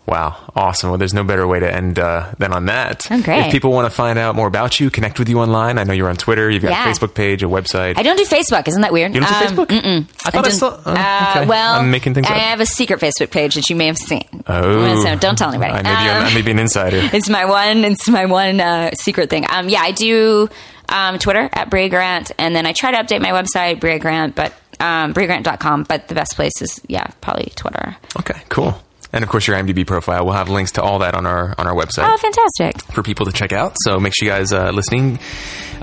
[0.07, 0.51] Wow.
[0.55, 0.91] Awesome.
[0.91, 3.07] Well, there's no better way to end uh, than on that.
[3.09, 3.47] Oh, great.
[3.47, 5.93] If people want to find out more about you, connect with you online, I know
[5.93, 6.47] you're on Twitter.
[6.51, 6.87] You've got Yeah.
[6.87, 7.97] a Facebook page, a website.
[7.97, 8.67] I don't do Facebook.
[8.67, 9.15] Isn't that weird?
[9.15, 9.81] you don't do Um, Facebook?
[9.81, 10.07] Mm-mm.
[10.23, 10.79] I thought I, don't- saw.
[10.85, 11.45] oh, uh, okay.
[11.47, 12.39] well, I'm making things I up.
[12.39, 14.27] have a secret Facebook page that you may have seen.
[14.45, 15.01] Oh.
[15.01, 15.71] so don't tell anybody.
[15.73, 16.97] I may, be, Um, I may be an insider.
[17.11, 17.83] It's my one.
[17.83, 19.47] It's my one uh, secret thing.
[19.49, 20.49] Um, yeah, I do
[20.89, 24.35] um, Twitter at Brea Grant, and then I try to update my website Brea Grant,
[24.35, 25.83] but um, BreaGrant.com.
[25.83, 27.95] But the best place is yeah, probably Twitter.
[28.19, 28.39] Okay.
[28.49, 28.75] Cool.
[29.13, 30.25] And of course, your IMDb profile.
[30.25, 32.05] We'll have links to all that on our on our website.
[32.05, 32.81] Oh, fantastic!
[32.93, 33.77] for people to check out.
[33.83, 35.19] So make sure you guys uh, listening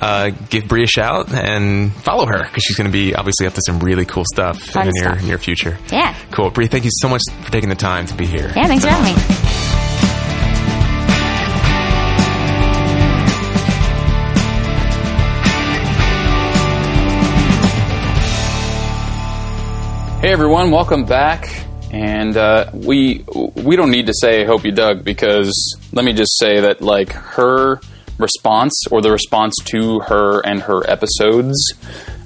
[0.01, 3.55] uh, give Brie a shout and follow her because she's going to be obviously up
[3.55, 5.79] to some really cool stuff Fun in the near near future.
[5.91, 6.15] Yeah.
[6.31, 6.67] Cool, Brie.
[6.67, 8.53] Thank you so much for taking the time to be here.
[8.55, 9.42] Yeah, thanks for having me.
[20.23, 21.53] Hey everyone, welcome back.
[21.91, 23.25] And uh, we
[23.57, 25.53] we don't need to say "hope you dug" because
[25.93, 27.81] let me just say that like her
[28.19, 31.75] response or the response to her and her episodes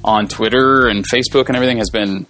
[0.04, 2.26] on Twitter and Facebook and everything has been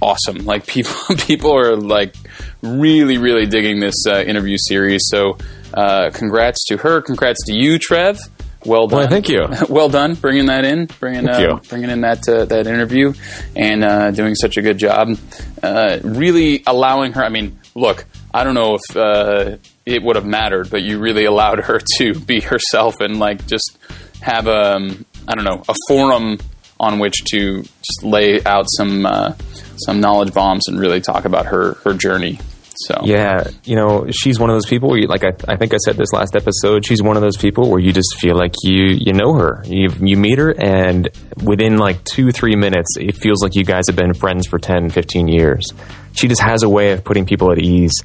[0.00, 0.44] awesome.
[0.44, 2.14] Like people people are like
[2.62, 5.00] really really digging this uh, interview series.
[5.06, 5.36] So
[5.74, 7.02] uh, congrats to her.
[7.02, 8.20] Congrats to you, Trev.
[8.64, 9.00] Well done.
[9.00, 9.46] Well, thank you.
[9.68, 13.12] well done bringing that in, bringing uh, bringing in that uh, that interview,
[13.54, 15.18] and uh, doing such a good job.
[15.62, 17.22] Uh, really allowing her.
[17.22, 21.24] I mean, look, I don't know if uh, it would have mattered, but you really
[21.24, 23.78] allowed her to be herself and like just
[24.20, 26.38] have a um, I don't know a forum
[26.80, 29.34] on which to just lay out some uh,
[29.76, 32.38] some knowledge bombs and really talk about her her journey.
[32.76, 34.88] So Yeah, you know, she's one of those people.
[34.88, 36.84] Where you, like I, I think I said this last episode.
[36.84, 39.62] She's one of those people where you just feel like you you know her.
[39.66, 41.08] You you meet her, and
[41.42, 44.90] within like two three minutes, it feels like you guys have been friends for 10,
[44.90, 45.72] 15 years.
[46.14, 48.02] She just has a way of putting people at ease.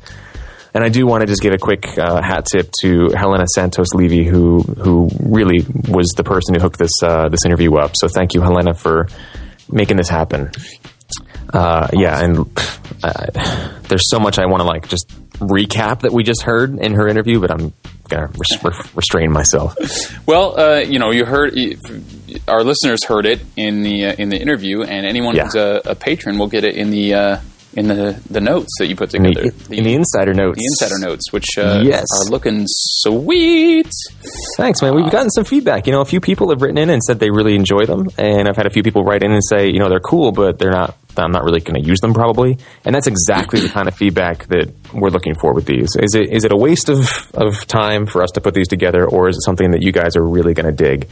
[0.74, 3.93] And I do want to just give a quick uh, hat tip to Helena Santos
[3.93, 7.93] Levy, who who really was the person who hooked this uh, this interview up.
[7.95, 9.07] So thank you, Helena, for
[9.72, 10.51] making this happen.
[11.54, 12.39] Uh, yeah, and
[13.04, 13.26] uh,
[13.88, 15.08] there's so much I want to like just
[15.39, 17.74] recap that we just heard in her interview, but I'm
[18.10, 19.76] gonna res- re- restrain myself.
[20.28, 21.58] Well, uh, you know, you heard
[22.47, 25.45] our listeners heard it in the uh, in the interview, and anyone Yeah.
[25.45, 27.38] who's a, a patron will get it in the uh,
[27.74, 29.50] in the the notes that you put In together.
[29.52, 30.58] the, in the insider notes.
[30.60, 32.06] the insider notes, which uh, Yes.
[32.20, 33.89] are looking sweet.
[34.58, 34.93] Thanks, man.
[34.95, 35.88] We've gotten some feedback.
[35.88, 38.47] You know, a few people have written in and said they really enjoy them, and
[38.47, 40.72] I've had a few people write in and say, you know, they're cool, but they're
[40.72, 40.95] not.
[41.24, 44.47] I'm not really going to use them probably, and that's exactly the kind of feedback
[44.47, 45.95] that we're looking for with these.
[45.95, 49.07] Is it is it a waste of of time for us to put these together,
[49.07, 51.07] or is it something that you guys are really going to dig?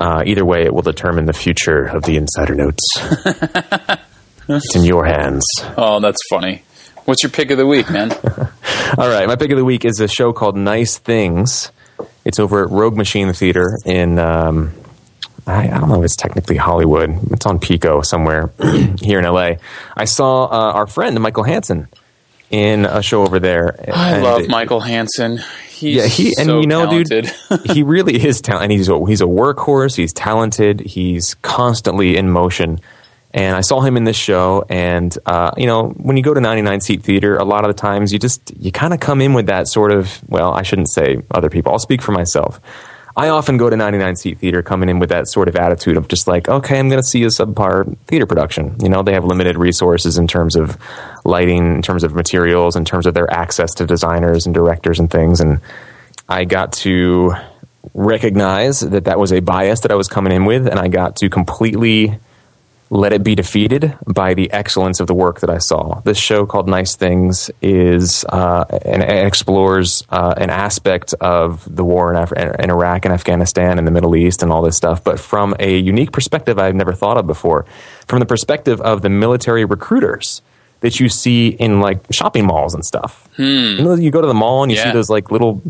[0.00, 2.82] Uh, either way, it will determine the future of the insider notes.
[4.48, 5.44] it's in your hands.
[5.76, 6.62] Oh, that's funny.
[7.04, 8.12] What's your pick of the week, man?
[8.98, 11.70] All right, my pick of the week is a show called Nice Things.
[12.24, 14.72] It's over at Rogue Machine Theater in, um,
[15.46, 17.32] I, I don't know if it's technically Hollywood.
[17.32, 18.50] It's on Pico somewhere
[19.00, 19.54] here in LA.
[19.96, 21.88] I saw uh, our friend Michael Hansen
[22.50, 23.74] in a show over there.
[23.92, 25.40] I love it- Michael Hansen.
[25.70, 27.32] He's Yeah, he and so you know, talented.
[27.50, 28.76] dude, he really is talented.
[28.78, 29.96] He's a, he's a workhorse.
[29.96, 30.80] He's talented.
[30.80, 32.80] He's constantly in motion.
[33.34, 36.40] And I saw him in this show, and uh, you know, when you go to
[36.40, 39.32] 99 seat theater, a lot of the times you just you kind of come in
[39.32, 41.72] with that sort of well, I shouldn't say other people.
[41.72, 42.60] I'll speak for myself.
[43.16, 46.08] I often go to 99 seat theater coming in with that sort of attitude of
[46.08, 48.76] just like, okay, I'm going to see a subpar theater production.
[48.80, 50.78] You know, they have limited resources in terms of
[51.24, 55.10] lighting, in terms of materials, in terms of their access to designers and directors and
[55.10, 55.40] things.
[55.40, 55.60] And
[56.28, 57.34] I got to
[57.92, 61.16] recognize that that was a bias that I was coming in with, and I got
[61.16, 62.18] to completely
[62.92, 66.02] let it be defeated by the excellence of the work that I saw.
[66.02, 71.84] This show called Nice Things is uh, and, and explores uh, an aspect of the
[71.84, 75.02] war in, Af- in Iraq and Afghanistan and the Middle East and all this stuff,
[75.02, 77.64] but from a unique perspective I've never thought of before.
[78.06, 80.42] From the perspective of the military recruiters
[80.80, 83.26] that you see in like shopping malls and stuff.
[83.78, 85.62] You know, you go to the mall and you see those like little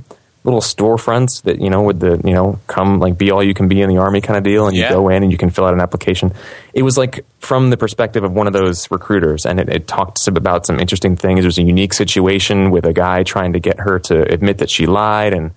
[0.45, 3.69] little storefronts that you know with the you know come like be all you can
[3.69, 5.65] be in the army kind of deal and you go in and you can fill
[5.65, 6.33] out an application.
[6.75, 10.27] It was like from the perspective of one of those recruiters and it, it talked
[10.27, 11.43] about some interesting things.
[11.43, 14.87] There's a unique situation with a guy trying to get her to admit that she
[14.87, 15.53] lied and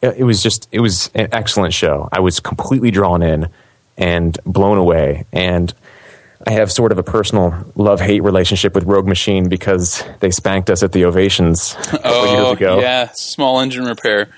[0.00, 2.08] it, it was just it was an excellent show.
[2.12, 3.48] I was completely drawn in
[3.96, 5.74] and blown away and
[6.46, 10.70] I have sort of a personal love hate relationship with Rogue Machine because they spanked
[10.70, 14.28] us at the Ovations a couple Oh, years ago yeah, small engine repair.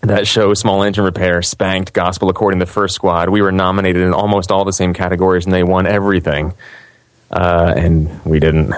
[0.00, 3.28] that show, Small Engine Repair, spanked Gospel According to the First Squad.
[3.28, 6.54] We were nominated in almost all the same categories, and they won everything.
[7.30, 8.74] Uh, and we didn't.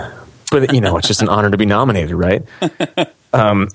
[0.51, 2.43] But, you know, it's just an honor to be nominated, right?
[3.33, 3.67] Um,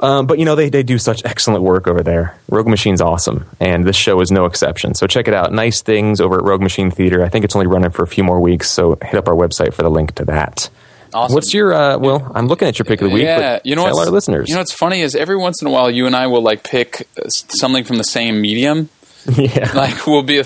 [0.00, 2.36] um, but, you know, they, they do such excellent work over there.
[2.48, 4.94] Rogue Machine's awesome, and this show is no exception.
[4.94, 5.52] So check it out.
[5.52, 7.22] Nice things over at Rogue Machine Theater.
[7.22, 9.72] I think it's only running for a few more weeks, so hit up our website
[9.72, 10.68] for the link to that.
[11.14, 11.34] Awesome.
[11.34, 13.84] What's your, uh, well, I'm looking at your pick of the week, yeah, you know
[13.84, 14.48] tell our listeners.
[14.48, 16.64] You know what's funny is every once in a while you and I will like
[16.64, 18.88] pick uh, something from the same medium.
[19.36, 19.70] yeah.
[19.74, 20.42] Like we'll be,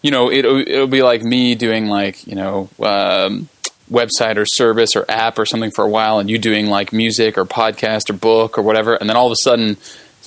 [0.00, 2.68] you know, it'll it'll be like me doing like you know.
[2.78, 3.48] Um,
[3.92, 7.36] website or service or app or something for a while and you doing like music
[7.36, 9.76] or podcast or book or whatever and then all of a sudden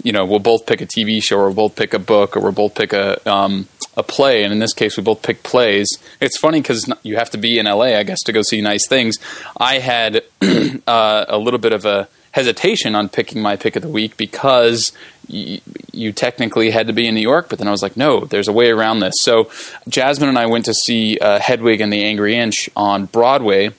[0.04, 2.42] you know we'll both pick a tv show or we'll both pick a book or
[2.42, 5.88] we'll both pick a um, a play and in this case we both pick plays.
[6.20, 8.88] It's funny because you have to be in la i guess to go see nice
[8.88, 9.18] things.
[9.58, 10.24] I had
[10.88, 14.92] uh, a little bit of a hesitation on picking my pick of the week because
[15.30, 18.50] you technically had to be in New York, but then I was like, no, there's
[18.50, 19.14] a way around this.
[19.22, 19.50] So
[19.88, 23.70] Jasmine and I went to see uh, Hedwig and the Angry Inch on Broadway.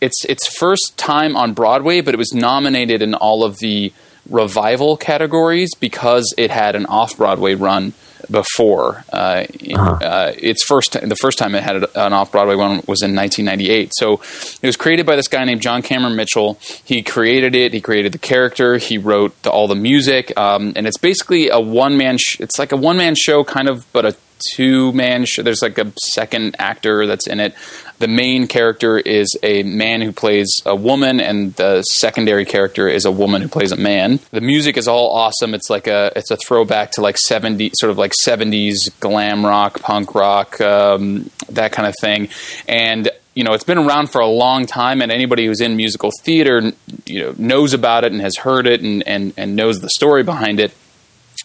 [0.00, 3.92] It's its first time on Broadway, but it was nominated in all of the
[4.30, 7.92] revival categories because it had an off Broadway run
[8.30, 9.04] before.
[9.12, 13.02] Uh, in- uh, its first the first time it had an off Broadway one was
[13.02, 13.92] in 1998.
[13.94, 14.14] So
[14.62, 16.58] it was created by this guy named John Cameron Mitchell.
[16.84, 17.72] He created it.
[17.72, 18.76] He created the character.
[18.78, 22.18] He wrote the, all the music, um, and it's basically a one man.
[22.18, 24.16] Sh- it's like a one man show, kind of, but a
[24.54, 25.42] two man show.
[25.42, 27.54] There's like a second actor that's in it.
[27.98, 33.04] The main character is a man who plays a woman, and the secondary character is
[33.06, 34.20] a woman who plays a man.
[34.32, 35.54] The music is all awesome.
[35.54, 39.80] It's like a it's a throwback to like 70 sort of like 70s glam rock,
[39.80, 42.28] punk rock, um, that kind of thing.
[42.68, 46.10] And you know, it's been around for a long time, and anybody who's in musical
[46.22, 46.72] theater,
[47.04, 50.22] you know, knows about it and has heard it and and, and knows the story
[50.22, 50.72] behind it.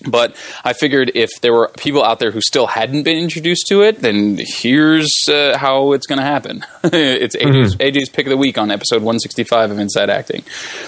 [0.07, 3.81] But I figured if there were people out there who still hadn't been introduced to
[3.83, 6.65] it, then here's uh, how it's going to happen.
[6.83, 10.43] it's AJ's, AJ's pick of the week on episode 165 of Inside Acting.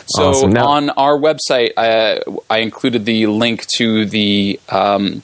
[0.07, 0.51] So Awesome.
[0.51, 5.23] Now- on our website, uh, I included the link to the um,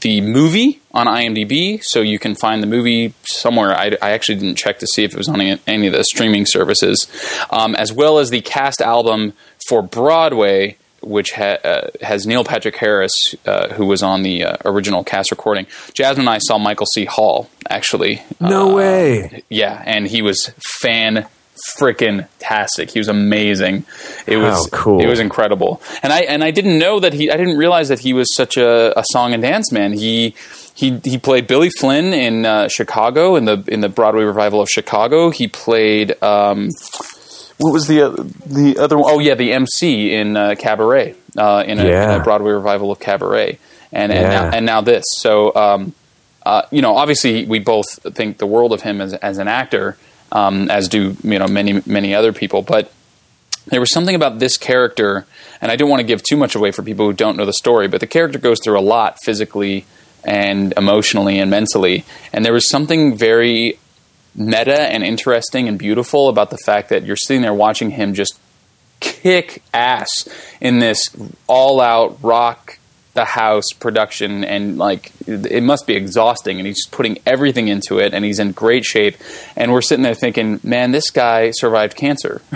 [0.00, 3.72] the movie on IMDb, so you can find the movie somewhere.
[3.76, 6.02] I, I actually didn't check to see if it was on any, any of the
[6.04, 7.06] streaming services,
[7.50, 9.34] um, as well as the cast album
[9.68, 13.12] for Broadway, which ha- uh, has Neil Patrick Harris,
[13.46, 15.66] uh, who was on the uh, original cast recording.
[15.94, 17.04] Jasmine and I saw Michael C.
[17.04, 18.22] Hall, actually.
[18.40, 19.42] No Uh, way.
[19.48, 21.26] Yeah, and he was fan
[21.78, 22.90] freaking tastic.
[22.90, 23.84] He was amazing.
[24.26, 25.00] It was How cool.
[25.00, 25.80] It was incredible.
[26.02, 27.30] And I and I didn't know that he.
[27.30, 29.92] I didn't realize that he was such a, a song and dance man.
[29.92, 30.34] He.
[30.74, 34.70] He, he played Billy Flynn in uh, Chicago in the in the Broadway revival of
[34.70, 35.28] Chicago.
[35.28, 36.70] He played um,
[37.62, 38.10] what was the uh,
[38.46, 39.10] the other one?
[39.12, 42.14] Oh yeah, the MC in uh, Cabaret uh, in, a, Yeah.
[42.14, 43.58] in a Broadway revival of Cabaret,
[43.92, 44.28] and and, Yeah.
[44.28, 45.04] now, and now this.
[45.18, 45.94] So um,
[46.44, 49.96] uh, you know, obviously, we both think the world of him as as an actor,
[50.32, 52.62] um, as do you know many many other people.
[52.62, 52.92] But
[53.66, 55.24] there was something about this character,
[55.60, 57.52] and I don't want to give too much away for people who don't know the
[57.52, 57.86] story.
[57.88, 59.84] But the character goes through a lot physically
[60.24, 63.78] and emotionally and mentally, and there was something very
[64.34, 68.38] meta and interesting and beautiful about the fact that you're sitting there watching him just
[69.00, 70.28] kick ass
[70.60, 71.08] in this
[71.46, 72.78] all out rock
[73.14, 74.44] the house production.
[74.44, 76.58] And like it must be exhausting.
[76.58, 79.16] And he's just putting everything into it and he's in great shape.
[79.56, 82.42] And we're sitting there thinking man this guy survived cancer.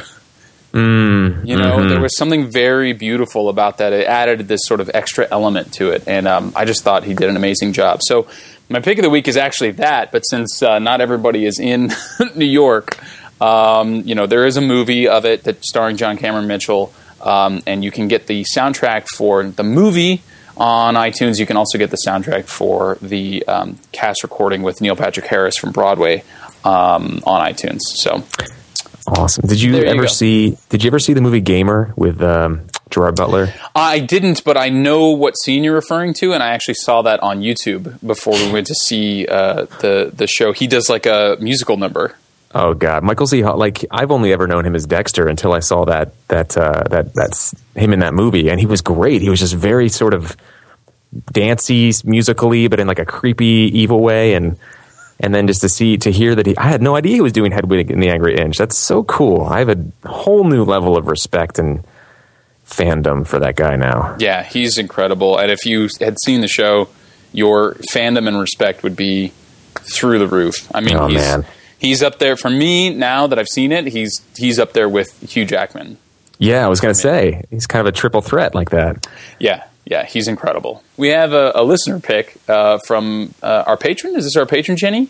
[1.44, 3.94] You know there was something very beautiful about that.
[3.94, 6.06] It added this sort of extra element to it.
[6.06, 8.00] And um, i just thought he did an amazing job.
[8.02, 8.28] So
[8.68, 11.92] my pick of the week is actually that but since uh, not everybody is in
[12.34, 12.98] new york
[13.40, 17.62] um, you know there is a movie of it that starring john cameron mitchell um,
[17.66, 20.22] and you can get the soundtrack for the movie
[20.58, 24.96] On iTunes, you can also get the soundtrack for the um, cast recording with Neil
[24.96, 26.24] Patrick Harris from Broadway
[26.64, 27.80] um, on iTunes.
[27.80, 28.24] So
[29.06, 29.46] Awesome.
[29.46, 30.06] Did you There ever go.
[30.08, 30.56] see?
[30.68, 33.52] Did you ever see the movie Gamer with um, Gerard Butler?
[33.74, 37.20] I didn't, but I know what scene you're referring to, and I actually saw that
[37.22, 40.52] on YouTube before we went to see uh, the the show.
[40.52, 42.16] He does like a musical number.
[42.54, 43.42] Oh God, Michael C.
[43.42, 43.56] Hall.
[43.56, 47.12] Like I've only ever known him as Dexter until I saw that that uh, that
[47.14, 49.22] that's him in that movie, and he was great.
[49.22, 50.36] He was just very sort of
[51.32, 54.58] dancey, musically, but in like a creepy, evil way, and
[55.20, 57.32] and then just to see to hear that he, I had no idea he was
[57.32, 58.58] doing Hedwig and the Angry Inch.
[58.58, 59.42] That's so cool.
[59.44, 61.84] I have a whole new level of respect and
[62.66, 64.16] fandom for that guy now.
[64.18, 65.38] Yeah, he's incredible.
[65.38, 66.88] And if you had seen the show,
[67.32, 69.32] your fandom and respect would be
[69.74, 70.68] through the roof.
[70.74, 71.46] I mean, Oh, he's, man.
[71.78, 73.86] he's up there for me now that I've seen it.
[73.86, 75.98] He's he's up there with Hugh Jackman.
[76.38, 79.06] Yeah, I was gonna say he's kind of a triple threat like that.
[79.38, 80.82] Yeah, yeah, he's incredible.
[80.96, 84.16] We have a, a listener pick uh, from uh, our patron.
[84.16, 85.08] Is this our patron, Jenny?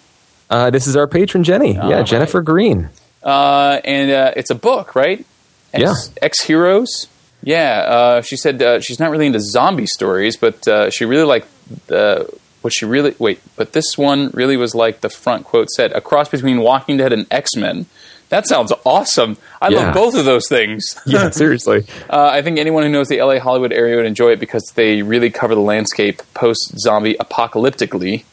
[0.48, 1.72] Uh, this is our patron Jenny.
[1.74, 2.06] yeah, right.
[2.06, 2.90] Jennifer Green.
[3.22, 5.26] Uh, and uh, it's a book, right?
[5.72, 7.08] Ex, Ex Heroes.
[7.42, 11.24] Yeah, uh, she said uh, she's not really into zombie stories, but uh, she really
[11.24, 11.48] liked
[11.86, 12.28] the
[12.62, 13.40] what she really wait.
[13.56, 17.12] But this one really was like the front quote said, a cross between Walking Dead
[17.12, 17.86] and X Men.
[18.28, 19.36] That sounds awesome.
[19.62, 19.78] I Yeah.
[19.86, 20.82] love both of those things.
[21.06, 21.84] Yeah, seriously.
[22.10, 25.02] Uh, I think anyone who knows the LA Hollywood area would enjoy it because they
[25.02, 28.24] really cover the landscape post zombie apocalyptically.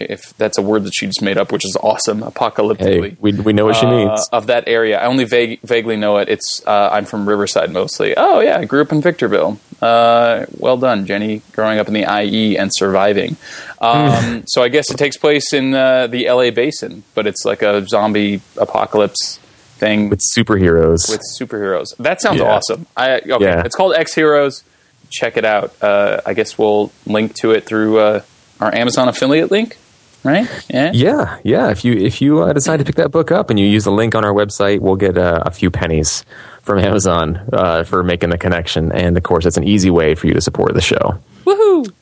[0.00, 3.32] If that's a word that she just made up, which is awesome, apocalyptically Hey, we
[3.32, 4.28] we know what she uh, means.
[4.32, 4.98] of that area.
[4.98, 6.28] I only vague, vaguely know it.
[6.28, 8.14] It's uh, I'm from Riverside mostly.
[8.16, 9.58] Oh yeah, I grew up in Victorville.
[9.82, 13.36] Uh, well done, Jenny, growing up in the IE and surviving.
[13.80, 17.62] Um, so I guess it takes place in uh, the LA basin, but it's like
[17.62, 19.38] a zombie apocalypse
[19.78, 21.08] thing with superheroes.
[21.10, 21.96] with superheroes.
[21.98, 22.52] That sounds Yeah.
[22.52, 22.86] awesome.
[22.96, 23.62] I okay, Yeah.
[23.64, 24.64] it's called Ex Heroes.
[25.08, 25.72] Check it out.
[25.82, 28.20] Uh, I guess we'll link to it through uh,
[28.60, 29.78] our Amazon affiliate link,
[30.24, 30.48] right?
[30.68, 30.90] Yeah.
[30.92, 31.70] yeah, yeah.
[31.70, 33.92] If you if you uh, decide to pick that book up and you use the
[33.92, 36.24] link on our website, we'll get uh, a few pennies
[36.62, 38.92] from Amazon uh, for making the connection.
[38.92, 41.18] And of course, it's an easy way for you to support the show.
[41.44, 41.92] Woohoo!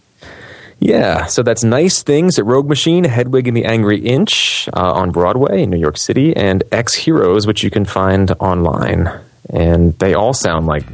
[0.80, 5.10] Yeah, so that's nice things at Rogue Machine, Hedwig and the Angry Inch uh, on
[5.10, 9.10] Broadway in New York City, and Ex Heroes, which you can find online.
[9.50, 10.84] And they all sound like,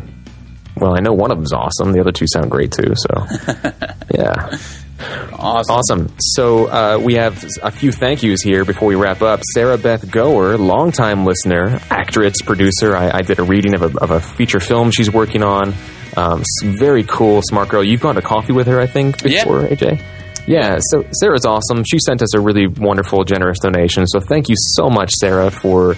[0.76, 1.92] well, I know one of them's awesome.
[1.92, 2.94] The other two sound great too.
[2.96, 3.26] So,
[4.14, 4.56] yeah.
[5.00, 5.74] Awesome.
[5.76, 6.14] Awesome.
[6.20, 9.40] So uh, we have a few thank yous here before we wrap up.
[9.52, 12.96] Sarah Beth Goer, longtime listener, actress, producer.
[12.96, 15.74] I, I did a reading of a, of a feature film she's working on.
[16.16, 17.82] Um, very cool, smart girl.
[17.82, 19.42] You've gone to coffee with her, I think, Yeah.
[19.44, 20.00] before, AJ.
[20.46, 21.84] Yeah, so Sarah's awesome.
[21.84, 24.06] She sent us a really wonderful, generous donation.
[24.06, 25.96] So thank you so much, Sarah, for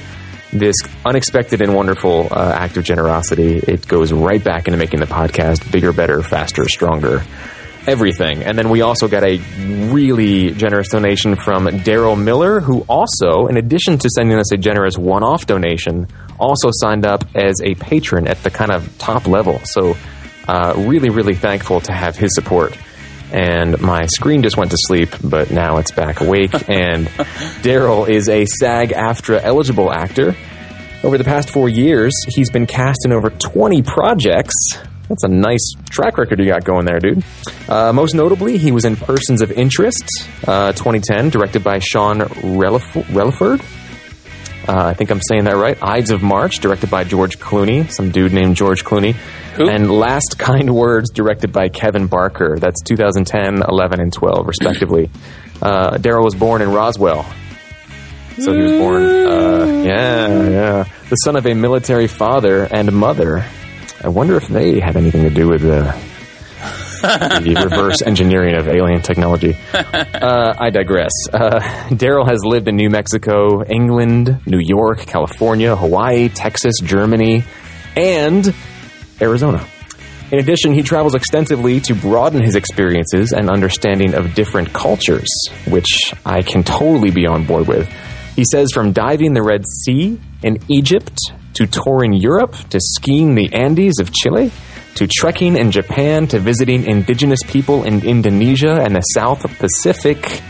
[0.53, 3.57] this unexpected and wonderful uh, act of generosity.
[3.59, 7.25] It goes right back into making the podcast bigger, better, faster, stronger
[7.87, 8.43] everything.
[8.43, 9.39] And then we also got a
[9.91, 14.97] really generous donation from Daryl Miller, who also, in addition to sending us a generous
[14.99, 16.09] one off donation,
[16.39, 19.61] also signed up as a patron at the kind of top level.
[19.65, 19.97] So,
[20.49, 22.77] uh, really, really thankful to have his support.
[23.33, 26.53] And my screen just went to sleep, but now it's back awake.
[26.69, 27.07] and
[27.63, 30.37] Daryl is a SAG AFTRA eligible actor.
[31.03, 34.55] Over the past four years, he's been cast in over 20 projects.
[35.09, 37.23] That's a nice track record you got going there, dude.
[37.69, 40.03] Uh, most notably, he was in Persons of Interest,
[40.47, 43.61] uh, 2010, directed by Sean Relif- Relaford.
[44.69, 45.79] Uh, I think I'm saying that right.
[45.81, 49.13] Ides of March, directed by George Clooney, some dude named George Clooney.
[49.55, 49.69] Who?
[49.69, 52.59] And Last Kind Words, directed by Kevin Barker.
[52.59, 55.11] That's 2010, 11, and 12, respectively.
[55.63, 57.25] Uh, Daryl was born in Roswell,
[58.39, 63.43] so he was born, uh, yeah, yeah, the son of a military father and mother.
[64.07, 65.83] I wonder if they had anything to do with the,
[67.03, 69.57] the reverse engineering of alien technology.
[69.75, 71.11] Uh, I digress.
[71.33, 77.43] Uh, Daryl has lived in New Mexico, England, New York, California, Hawaii, Texas, Germany,
[77.97, 78.55] and
[79.21, 79.67] Arizona.
[80.31, 85.27] In addition, he travels extensively to broaden his experiences and understanding of different cultures,
[85.67, 87.89] which I can totally be on board with.
[88.37, 91.19] He says from diving the Red Sea in Egypt
[91.57, 94.51] to touring Europe to skiing the Andes of Chile
[94.97, 100.43] to trekking in Japan to visiting indigenous people in Indonesia and the South Pacific.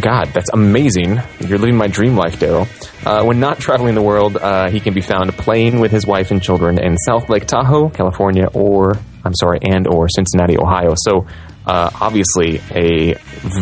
[0.00, 1.20] God, that's amazing.
[1.40, 2.66] You're living my dream life, Daryl.
[3.04, 6.30] Uh, when not traveling the world, uh, he can be found playing with his wife
[6.30, 10.94] and children in South Lake Tahoe, California, or, I'm sorry, and or Cincinnati, Ohio.
[10.96, 11.26] So,
[11.66, 13.14] uh, obviously, a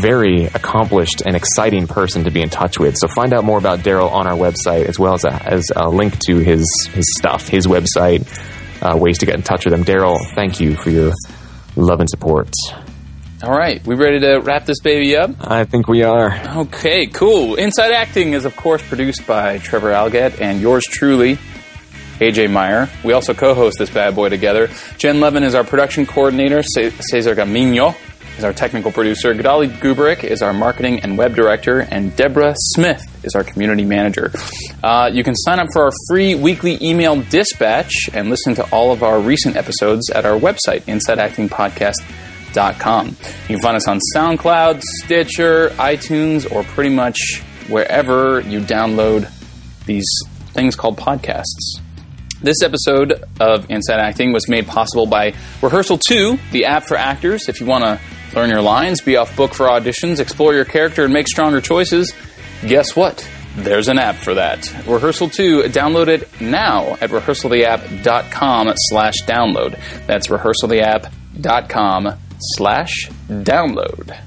[0.02, 2.96] very accomplished and exciting person to be in touch with.
[2.96, 5.88] So, find out more about Daryl on our website, as well as a, as a
[5.88, 8.26] link to his, his stuff, his website,
[8.82, 9.84] uh, ways to get in touch with him.
[9.84, 11.12] Daryl, thank you for your
[11.76, 12.50] love and support.
[13.42, 15.30] All right, we ready to wrap this baby up?
[15.40, 16.32] I think we are.
[16.58, 17.56] Okay, cool.
[17.56, 21.38] Inside Acting is, of course, produced by Trevor Algatt and yours truly,
[22.22, 22.88] AJ Meyer.
[23.02, 24.68] We also co host this bad boy together.
[24.96, 27.96] Jen Levin is our production coordinator, Cesar Gamino
[28.38, 33.04] is our technical producer, Gadali Gubrick is our marketing and web director, and Deborah Smith
[33.24, 34.30] is our community manager.
[34.84, 38.92] Uh, you can sign up for our free weekly email dispatch and listen to all
[38.92, 43.06] of our recent episodes at our website, InsideActingPodcast.com.
[43.08, 43.14] You
[43.48, 49.28] can find us on SoundCloud, Stitcher, iTunes, or pretty much wherever you download
[49.86, 50.06] these
[50.52, 51.80] things called podcasts.
[52.42, 55.32] This episode of Inside Acting was made possible by
[55.62, 57.48] Rehearsal 2, the app for actors.
[57.48, 58.00] If you want to
[58.34, 62.12] learn your lines, be off book for auditions, explore your character, and make stronger choices,
[62.66, 63.28] guess what?
[63.54, 64.68] There's an app for that.
[64.88, 69.78] Rehearsal 2, download it now at rehearsaltheapp.com slash download.
[70.06, 74.18] That's rehearsaltheapp.com slash download.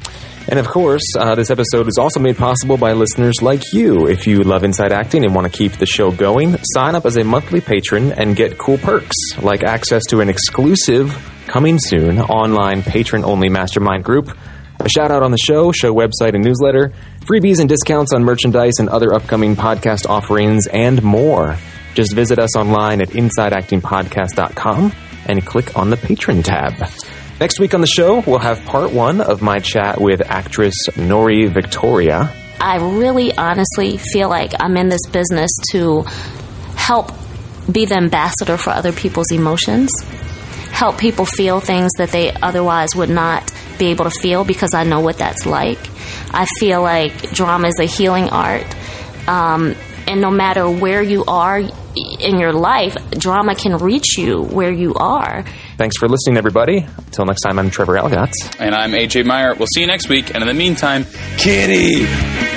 [0.48, 4.08] And of course, uh, this episode is also made possible by listeners like you.
[4.08, 7.18] If you love Inside Acting and want to keep the show going, sign up as
[7.18, 11.18] a monthly patron and get cool perks like access to an exclusive,
[11.48, 14.38] coming soon, online patron only mastermind group,
[14.80, 16.92] a shout out on the show, show website and newsletter,
[17.22, 21.58] freebies and discounts on merchandise and other upcoming podcast offerings, and more.
[21.96, 24.94] Just visit us online at InsideActingPodcast.com
[25.28, 26.74] and click on the patron tab.
[27.38, 31.50] Next week on the show, we'll have part one of my chat with actress Nori
[31.50, 32.34] Victoria.
[32.62, 36.04] I really honestly feel like I'm in this business to
[36.78, 37.12] help
[37.70, 39.92] be the ambassador for other people's emotions,
[40.72, 44.86] help people feel things that they otherwise would not be able to feel because I
[44.86, 45.80] know what that's like.
[46.32, 48.66] I feel like drama is a healing art.
[49.28, 49.76] Um,
[50.08, 51.62] and no matter where you are
[51.96, 55.44] in your life, drama can reach you where you are.
[55.78, 56.86] Thanks for listening, everybody.
[56.98, 58.34] Until next time, I'm Trevor Algatt.
[58.60, 59.56] And I'm AJ Meyer.
[59.56, 60.34] We'll see you next week.
[60.34, 61.06] And in the meantime,
[61.38, 62.55] kitty!